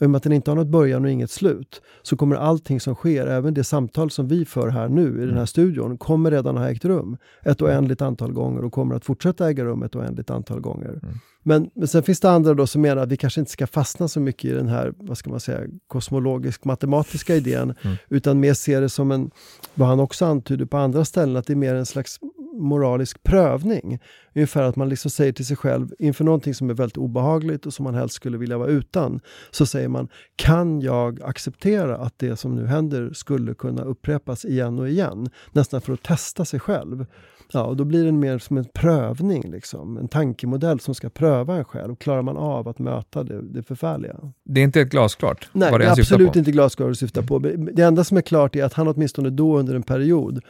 [0.00, 2.80] I och med att den inte har något början och inget slut, så kommer allting
[2.80, 6.30] som sker, även det samtal som vi för här nu i den här studion, kommer
[6.30, 9.96] redan ha ägt rum ett oändligt antal gånger och kommer att fortsätta äga rum ett
[9.96, 10.88] oändligt antal gånger.
[10.88, 11.14] Mm.
[11.42, 14.08] Men, men sen finns det andra då som menar att vi kanske inte ska fastna
[14.08, 17.96] så mycket i den här, vad ska man säga, kosmologisk-matematiska idén, mm.
[18.08, 19.30] utan mer se det som en,
[19.74, 22.18] vad han också antyder på andra ställen, att det är mer en slags
[22.58, 23.98] moralisk prövning.
[24.34, 27.74] Ungefär att man liksom säger till sig själv inför någonting som är väldigt obehagligt och
[27.74, 29.20] som man helst skulle vilja vara utan.
[29.50, 34.78] Så säger man, kan jag acceptera att det som nu händer skulle kunna upprepas igen
[34.78, 35.28] och igen?
[35.52, 37.06] Nästan för att testa sig själv.
[37.54, 39.96] Ja, och då blir det mer som en prövning, liksom.
[39.96, 41.96] en tankemodell som ska pröva en själv.
[41.96, 44.16] Klarar man av att möta det, det förfärliga?
[44.44, 45.48] Det är inte helt glasklart?
[45.52, 47.38] Nej, det är absolut inte glasklart att syfta på.
[47.38, 50.40] Det enda som är klart är att han åtminstone då under en period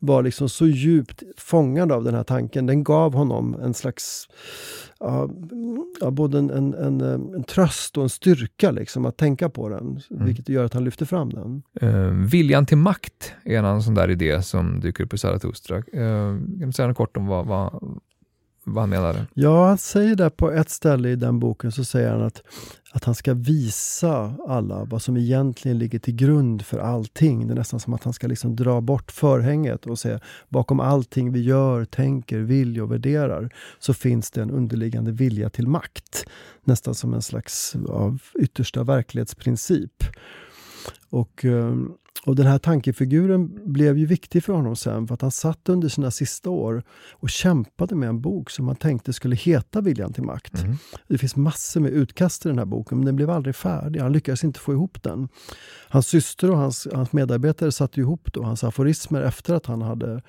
[0.00, 2.66] var liksom så djupt fångad av den här tanken.
[2.66, 4.28] Den gav honom en slags
[6.00, 10.00] ja, både en, en, en, en, tröst och en styrka liksom, att tänka på den,
[10.10, 10.24] mm.
[10.26, 11.62] vilket gör att han lyfter fram den.
[11.82, 15.76] Uh, viljan till makt är en annan sån där idé som dyker upp i Zarathustra.
[15.76, 18.00] Uh, kan du säga något kort om vad, vad,
[18.64, 19.26] vad han menade?
[19.34, 22.42] Ja, han säger där på ett ställe i den boken så säger han att,
[22.92, 27.46] att han ska visa alla vad som egentligen ligger till grund för allting.
[27.46, 31.32] Det är nästan som att han ska liksom dra bort förhänget och säga bakom allting
[31.32, 36.24] vi gör, tänker, vill och värderar så finns det en underliggande vilja till makt.
[36.64, 40.04] Nästan som en slags av yttersta verklighetsprincip.
[41.10, 41.96] Och um,
[42.26, 45.88] och den här tankefiguren blev ju viktig för honom sen för att han satt under
[45.88, 50.22] sina sista år och kämpade med en bok som han tänkte skulle heta Viljan till
[50.22, 50.62] makt.
[50.62, 50.76] Mm.
[51.08, 54.00] Det finns massor med utkast i den här boken men den blev aldrig färdig.
[54.00, 55.28] Han lyckades inte få ihop den.
[55.88, 60.22] Hans syster och hans, hans medarbetare satte ihop då hans aforismer efter att han hade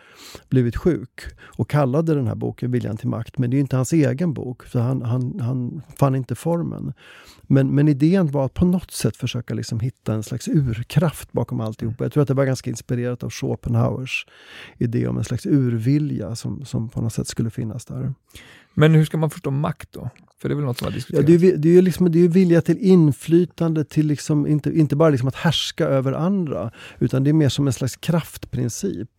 [0.50, 3.38] blivit sjuk och kallade den här boken Viljan till makt.
[3.38, 6.94] Men det är inte hans egen bok, för han, han, han fann inte formen.
[7.42, 11.62] Men, men idén var att på något sätt försöka liksom hitta en slags urkraft bakom
[11.84, 12.04] alltihopa.
[12.04, 14.26] Jag tror att det var ganska inspirerat av Schopenhauers
[14.78, 18.14] idé om en slags urvilja som, som på något sätt skulle finnas där.
[18.74, 20.10] Men hur ska man förstå makt då?
[20.44, 21.30] För det är väl något som har diskuterats?
[21.30, 24.96] Ja, det, är, det, är liksom, det är vilja till inflytande, till liksom, inte, inte
[24.96, 29.10] bara liksom att härska över andra, utan det är mer som en slags kraftprincip.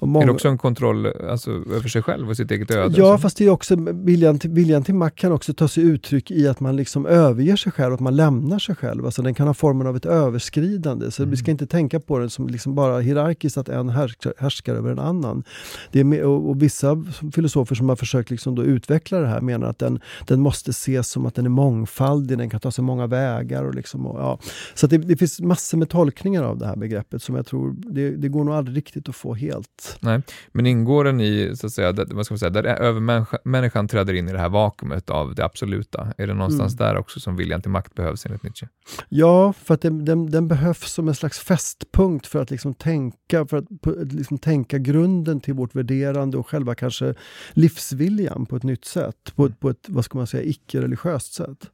[0.00, 2.94] Många, är det också en kontroll alltså, över sig själv och sitt eget öde?
[2.96, 3.22] Ja, alltså?
[3.22, 6.48] fast det är också, viljan till, viljan till makt kan också ta sig uttryck i
[6.48, 9.04] att man liksom överger sig själv, att man lämnar sig själv.
[9.04, 11.30] Alltså, den kan ha formen av ett överskridande, så mm.
[11.30, 14.90] vi ska inte tänka på den som liksom bara hierarkiskt, att en härskar, härskar över
[14.90, 15.44] en annan.
[15.92, 19.40] Det är med, och, och, vissa filosofer som har försökt liksom då utveckla det här
[19.40, 22.70] menar att den, den måste måste ses som att den är mångfaldig, den kan ta
[22.70, 23.64] sig många vägar.
[23.64, 24.38] Och liksom, och, ja.
[24.74, 28.10] Så det, det, finns massor med tolkningar av det här begreppet som jag tror, det,
[28.10, 29.98] det, går nog aldrig riktigt att få helt.
[30.00, 30.22] Nej,
[30.52, 34.14] men ingår den i, så att säga, där, vad ska man säga, där övermänniskan träder
[34.14, 36.12] in i det här vakuumet av det absoluta?
[36.18, 36.86] Är det någonstans mm.
[36.86, 38.66] där också som viljan till makt behövs enligt Nietzsche?
[39.08, 43.46] Ja, för att den, den, den behövs som en slags fästpunkt för att liksom tänka,
[43.46, 47.14] för att liksom tänka grunden till vårt värderande och själva kanske
[47.52, 49.36] livsviljan på ett nytt sätt.
[49.36, 51.70] På, på ett, vad ska man säga, icke-religiöst sätt.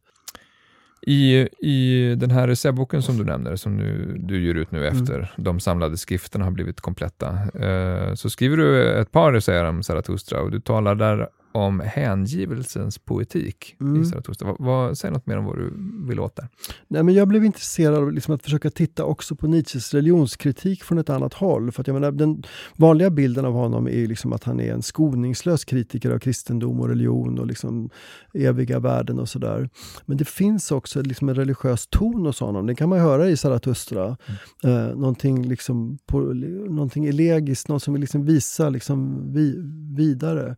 [1.07, 4.99] I, I den här essäboken som du nämner, som nu, du ger ut nu mm.
[4.99, 5.29] efter mm.
[5.37, 10.41] de samlade skrifterna har blivit kompletta, eh, så skriver du ett par essäer om Zarathustra
[10.41, 14.03] och du talar där om hängivelsens poetik mm.
[14.03, 14.49] i Zarathustra.
[14.49, 15.73] Vad, vad, säg något mer om vad du
[16.09, 16.49] vill åt där.
[16.89, 20.99] Nej, men jag blev intresserad av liksom att försöka titta också på Nietzsches religionskritik från
[20.99, 21.73] ett annat håll.
[21.73, 22.43] För att jag menar, den
[22.77, 26.89] vanliga bilden av honom är liksom att han är en skoningslös kritiker av kristendom och
[26.89, 27.91] religion och liksom
[28.35, 29.69] eviga värden och sådär.
[30.07, 32.67] Men det finns också liksom en religiös ton hos honom.
[32.67, 34.17] Det kan man höra i Zarathustra.
[34.63, 34.77] Mm.
[34.77, 36.21] Eh, någonting, liksom på,
[36.69, 39.55] någonting elegiskt, något som vill liksom visa liksom vi,
[39.97, 40.57] vidare.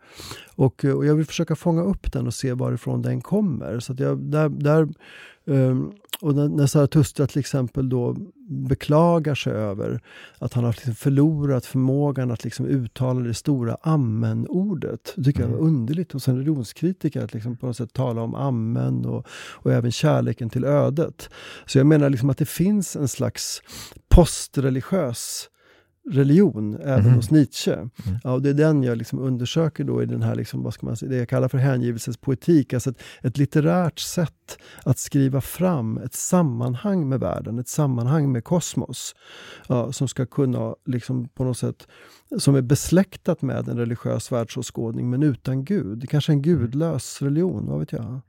[0.56, 3.80] Och, eh, och, jag vill försöka fånga upp den och se varifrån den kommer.
[3.80, 4.88] Så jag, där, där,
[5.44, 8.16] um, och när, när Zarathustra till exempel då
[8.48, 10.00] beklagar sig över
[10.38, 15.12] att han har liksom förlorat förmågan att liksom uttala det stora amen-ordet.
[15.16, 15.52] Det tycker mm.
[15.52, 19.26] jag var underligt hos en religionskritiker att liksom på något sätt tala om amen och,
[19.30, 21.30] och även kärleken till ödet.
[21.66, 23.62] Så jag menar liksom att det finns en slags
[24.08, 25.48] postreligiös
[26.10, 27.14] religion, även mm.
[27.14, 27.74] hos Nietzsche.
[27.74, 27.90] Mm.
[28.24, 30.86] Ja, och det är den jag liksom undersöker då i den här, liksom, vad ska
[30.86, 32.72] man säga, det jag kallar för hängivelsens poetik.
[32.72, 38.44] Alltså ett, ett, litterärt sätt att skriva fram ett sammanhang med världen, ett sammanhang med
[38.44, 39.14] kosmos.
[39.68, 41.86] Ja, som ska kunna, liksom, på något sätt,
[42.38, 46.10] som är besläktat med en religiös världsåskådning, men utan Gud.
[46.10, 48.20] Kanske en gudlös religion, vad vet jag.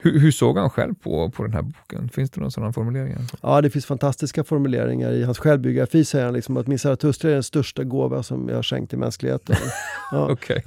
[0.00, 2.08] Hur, hur, såg han själv på, på den här boken?
[2.08, 3.20] Finns det några sådana formuleringar?
[3.42, 5.12] Ja, det finns fantastiska formuleringar.
[5.12, 8.56] I hans självbiografi säger han liksom att min Zarathustra är den största gåva som jag
[8.56, 9.56] har skänkt till mänskligheten.
[10.12, 10.30] Ja.
[10.30, 10.62] Okej.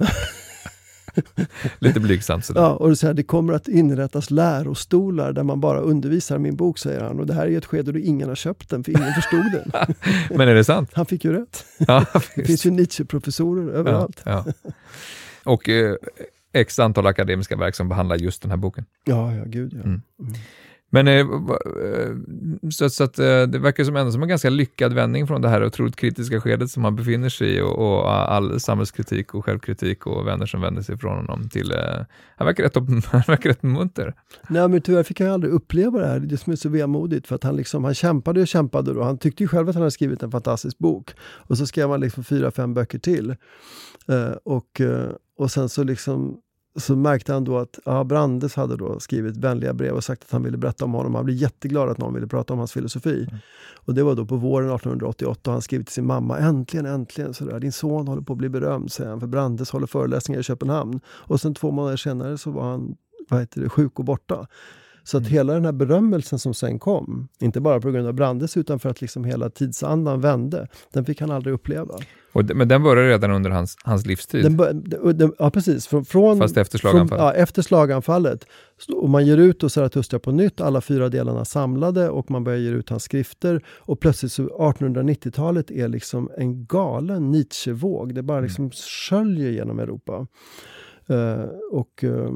[1.78, 2.60] Lite blygsamt sådär.
[2.60, 6.56] Ja, och det, så här, det kommer att inrättas lärostolar där man bara undervisar min
[6.56, 7.20] bok, säger han.
[7.20, 9.94] Och det här är ett skede då ingen har köpt den, för ingen förstod den.
[10.38, 10.90] Men är det sant?
[10.92, 11.64] Han fick ju rätt.
[11.78, 12.04] Ja,
[12.34, 14.22] Det finns ju Nietzsche-professorer överallt.
[14.24, 14.72] Ja, ja.
[15.44, 15.96] Och eh,
[16.52, 18.84] x antal akademiska verk som behandlar just den här boken.
[19.04, 19.80] Ja, ja, gud ja.
[19.80, 20.02] Mm.
[20.94, 21.26] Men eh,
[22.70, 25.42] så, eh, så att, eh, det verkar som ändå som en ganska lyckad vändning från
[25.42, 29.44] det här otroligt kritiska skedet som han befinner sig i och, och all samhällskritik och
[29.44, 31.74] självkritik och vänner som vänder sig ifrån honom till...
[32.36, 32.74] Han, verkar rätt,
[33.06, 34.14] han verkar rätt munter.
[34.48, 36.20] Nej, men tyvärr fick han ju aldrig uppleva det här.
[36.20, 37.26] Det som är så vemodigt.
[37.26, 38.90] För att han, liksom, han kämpade och kämpade.
[38.90, 41.10] Och han tyckte ju själv att han hade skrivit en fantastisk bok.
[41.20, 43.34] Och så skrev han liksom fyra, fem böcker till.
[44.44, 44.80] Och,
[45.38, 46.38] och sen så liksom
[46.76, 50.30] så märkte han då att ja, Brandes hade då skrivit vänliga brev och sagt att
[50.30, 51.14] han ville berätta om honom.
[51.14, 53.28] Han blev jätteglad att någon ville prata om hans filosofi.
[53.74, 57.34] Och det var då på våren 1888 och han skrev till sin mamma Äntligen, äntligen,
[57.34, 57.60] sådär.
[57.60, 61.00] din son håller på att bli berömd, säger han, för Brandes håller föreläsningar i Köpenhamn.
[61.06, 62.96] Och sen två månader senare så var han
[63.28, 64.46] vad heter det, sjuk och borta.
[65.04, 68.56] Så att hela den här berömmelsen som sen kom, inte bara på grund av Brandes
[68.56, 71.94] utan för att liksom hela tidsandan vände, den fick han aldrig uppleva.
[72.32, 74.44] Och, men den började redan under hans, hans livstid.
[74.44, 75.86] Den, den, den, ja, precis.
[75.86, 77.24] Från, från, Fast efter från, slaganfallet.
[77.24, 78.46] ja, efter slaganfallet.
[78.94, 82.58] Och man ger ut då Zarathustra på nytt, alla fyra delarna samlade och man börjar
[82.58, 83.64] ge ut hans skrifter.
[83.66, 88.14] Och plötsligt så 1890-talet är liksom en galen Nietzsche-våg.
[88.14, 90.26] Det bara liksom sköljer genom Europa.
[91.06, 92.30] Eh, och, eh,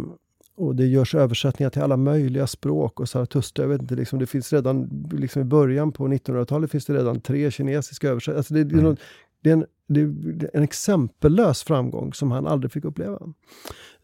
[0.56, 3.00] och det görs översättningar till alla möjliga språk.
[3.00, 6.84] Och Zarathustra, jag vet inte, liksom, det finns redan liksom i början på 1900-talet finns
[6.84, 8.38] det redan tre kinesiska översättningar.
[8.38, 8.96] Alltså det, det, är någon-
[9.42, 13.18] det, är en, det är en exempellös framgång som han aldrig fick uppleva.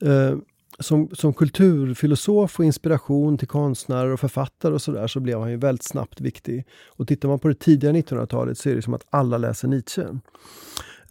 [0.02, 0.36] Eh,
[0.78, 5.56] som, som kulturfilosof och inspiration till konstnärer och författare och sådär så blev han ju
[5.56, 6.66] väldigt snabbt viktig.
[6.88, 10.06] Och tittar man på det tidiga 1900-talet så är det som att alla läser Nietzsche.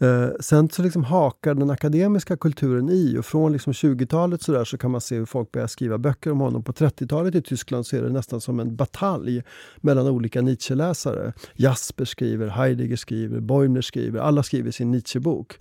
[0.01, 4.63] Eh, sen så liksom hakar den akademiska kulturen i och från liksom 20-talet så, där
[4.63, 6.63] så kan man se hur folk börjar skriva böcker om honom.
[6.63, 9.43] På 30-talet i Tyskland så är det nästan som en batalj
[9.77, 11.33] mellan olika Nietzsche-läsare.
[11.55, 15.59] Jasper skriver, Heidegger skriver, Boimler skriver, alla skriver sin Nietzsche-bok.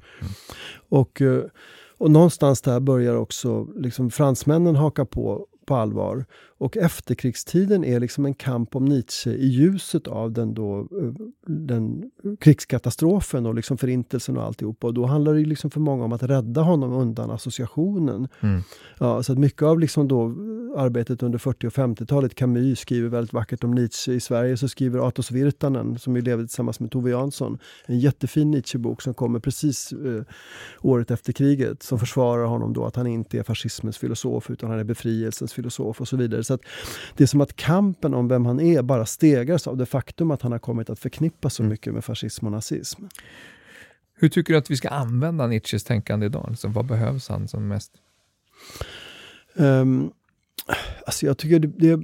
[0.88, 1.43] Och, eh,
[1.99, 6.24] och någonstans där börjar också liksom fransmännen haka på på allvar.
[6.61, 11.13] Och efterkrigstiden är liksom en kamp om Nietzsche i ljuset av den, då, eh,
[11.47, 14.87] den krigskatastrofen och liksom förintelsen och alltihopa.
[14.87, 18.29] Och då handlar det liksom för många om att rädda honom undan associationen.
[18.41, 18.63] Mm.
[18.99, 20.35] Ja, så att mycket av liksom då
[20.77, 24.13] arbetet under 40 och 50-talet, Camus skriver väldigt vackert om Nietzsche.
[24.13, 28.51] I Sverige så skriver Atos Virtanen, som ju levde tillsammans med Tove Jansson, en jättefin
[28.51, 30.23] Nietzsche-bok som kommer precis eh,
[30.81, 34.79] året efter kriget, som försvarar honom då att han inte är fascismens filosof utan han
[34.79, 36.45] är befrielsens filosof och så vidare.
[36.51, 36.64] Så att
[37.16, 40.42] det är som att kampen om vem han är bara stegras av det faktum att
[40.42, 43.05] han har kommit att förknippas så mycket med fascism och nazism.
[44.14, 46.46] Hur tycker du att vi ska använda Nietzsches tänkande idag?
[46.48, 47.92] Alltså, vad behövs han som mest?
[49.55, 50.12] Um,
[51.07, 52.01] alltså jag tycker det, det är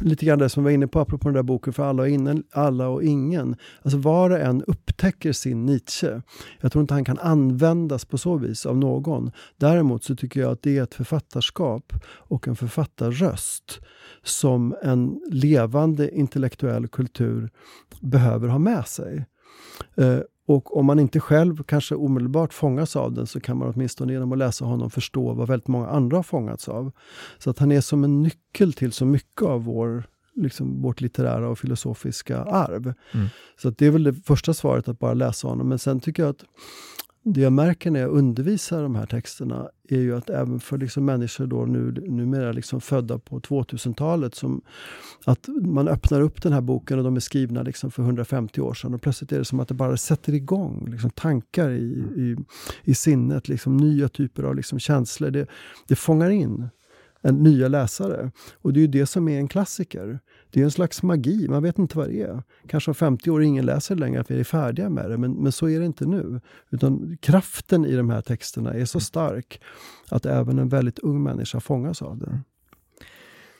[0.00, 2.08] lite grann det som vi var inne på apropå den där boken för alla och,
[2.08, 3.56] ingen, alla och ingen.
[3.82, 6.22] Alltså var och en upptäcker sin Nietzsche.
[6.60, 9.30] Jag tror inte han kan användas på så vis av någon.
[9.56, 13.80] Däremot så tycker jag att det är ett författarskap och en författarröst
[14.22, 17.50] som en levande intellektuell kultur
[18.00, 19.26] behöver ha med sig.
[19.96, 20.18] Eh,
[20.48, 24.32] och om man inte själv kanske omedelbart fångas av den så kan man åtminstone genom
[24.32, 26.92] att läsa honom förstå vad väldigt många andra har fångats av.
[27.38, 31.48] Så att han är som en nyckel till så mycket av vår, liksom, vårt litterära
[31.48, 32.94] och filosofiska arv.
[33.12, 33.26] Mm.
[33.62, 35.68] Så att det är väl det första svaret, att bara läsa honom.
[35.68, 36.44] Men sen tycker jag att
[37.32, 41.04] det jag märker när jag undervisar de här texterna är ju att även för liksom
[41.04, 44.62] människor då nu, numera liksom födda på 2000-talet, som,
[45.24, 48.74] att man öppnar upp den här boken och de är skrivna liksom för 150 år
[48.74, 52.36] sedan och plötsligt är det som att det bara sätter igång liksom tankar i, i,
[52.84, 55.30] i sinnet, liksom nya typer av liksom känslor.
[55.30, 55.46] Det,
[55.88, 56.68] det fångar in
[57.22, 58.30] nya läsare.
[58.54, 60.20] Och det är ju det som är en klassiker.
[60.50, 62.42] Det är en slags magi, man vet inte vad det är.
[62.68, 65.18] Kanske om 50 år ingen läser det längre, att vi är färdiga med det.
[65.18, 66.40] Men, men så är det inte nu.
[66.70, 69.60] Utan kraften i de här texterna är så stark
[70.10, 72.40] att även en väldigt ung människa fångas av den.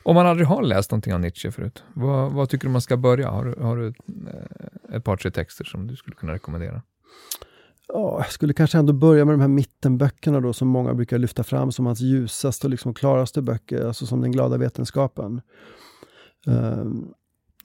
[0.03, 2.97] Om man aldrig har läst någonting av Nietzsche förut, vad, vad tycker du man ska
[2.97, 3.29] börja?
[3.29, 6.81] Har, du- har du eh, ett par, tre texter som du skulle kunna rekommendera?
[7.93, 11.43] Ja, jag skulle kanske ändå börja med de här mittenböckerna då, som många brukar lyfta
[11.43, 15.41] fram som hans ljusaste och liksom klaraste böcker, alltså som Den glada vetenskapen.
[16.47, 17.05] Ehm,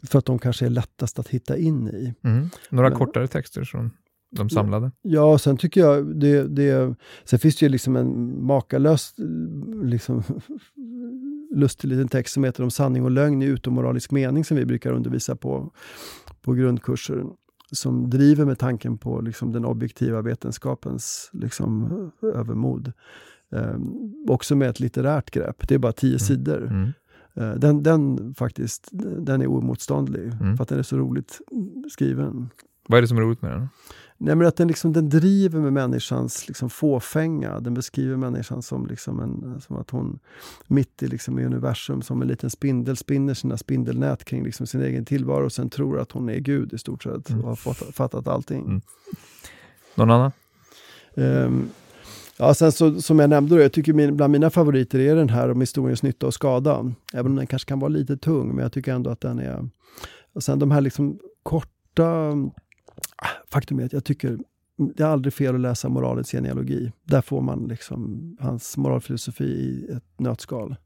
[0.02, 2.14] för att de kanske är lättast att hitta in i.
[2.24, 2.48] Mm.
[2.70, 3.90] Några Men- kortare texter som
[4.30, 4.90] de samlade?
[5.02, 6.94] Ja, sen tycker jag det, det...
[7.24, 9.14] Sen finns det ju liksom en makalös
[9.82, 10.22] liksom,
[11.54, 14.92] lustig liten text som heter Om sanning och lögn i utomoralisk mening som vi brukar
[14.92, 15.72] undervisa på,
[16.42, 17.24] på grundkurser.
[17.74, 22.92] Som driver med tanken på liksom, den objektiva vetenskapens liksom, övermod.
[23.52, 23.76] Eh,
[24.28, 25.68] också med ett litterärt grepp.
[25.68, 26.18] Det är bara tio Mm.
[26.18, 26.66] sidor.
[26.66, 26.92] Mm.
[27.34, 30.32] Eh, den, den faktiskt, den är oemotståndlig.
[30.40, 30.56] Mm.
[30.56, 31.40] För att den är så roligt
[31.90, 32.48] skriven.
[32.88, 33.68] Vad är det som är roligt med den?
[34.18, 37.60] Nej, men att den, liksom, den driver med människans liksom, fåfänga.
[37.60, 40.18] Den beskriver människan som, liksom en, som att hon
[40.66, 44.82] mitt i, liksom, i universum som en liten spindel spinner sina spindelnät kring liksom, sin
[44.82, 47.42] egen tillvaro och sen tror att hon är Gud i stort sett Mm.
[47.42, 48.64] och har fått, fattat allting.
[48.64, 48.80] Mm.
[49.94, 50.32] Någon annan?
[51.16, 51.68] Ehm,
[52.36, 55.28] ja, sen så, som jag nämnde, då, jag tycker min, bland mina favoriter är den
[55.28, 56.92] här om historiens nytta och skada.
[57.12, 59.68] Även om den kanske kan vara lite tung, men jag tycker ändå att den är...
[60.34, 62.32] Och sen de här liksom korta...
[63.50, 64.38] Faktum är att jag tycker
[64.76, 66.92] det är aldrig fel att läsa moralens genealogi.
[67.04, 70.76] Där får man liksom hans moralfilosofi i ett nötskal.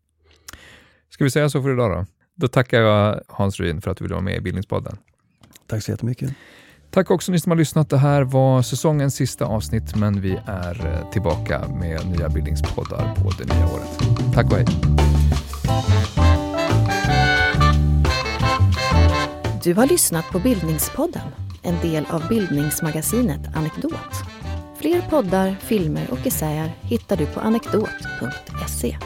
[1.10, 2.06] Ska vi säga så för idag då?
[2.34, 4.96] Då tackar jag Hans Ruin för att du ville vara med i Bildningspodden.
[5.66, 6.30] Tack så jättemycket.
[6.90, 7.90] Tack också ni som har lyssnat.
[7.90, 13.30] Det här var säsongens sista avsnitt, men vi är eh, tillbaka med nya bildningspoddar på
[13.38, 13.98] det nya året.
[14.34, 14.66] Tack och hej!
[19.62, 21.28] Du har lyssnat på Bildningspodden,
[21.68, 24.14] en del av bildningsmagasinet Anekdot.
[24.80, 28.96] Fler poddar, filmer och essäer hittar du på anekdot.se.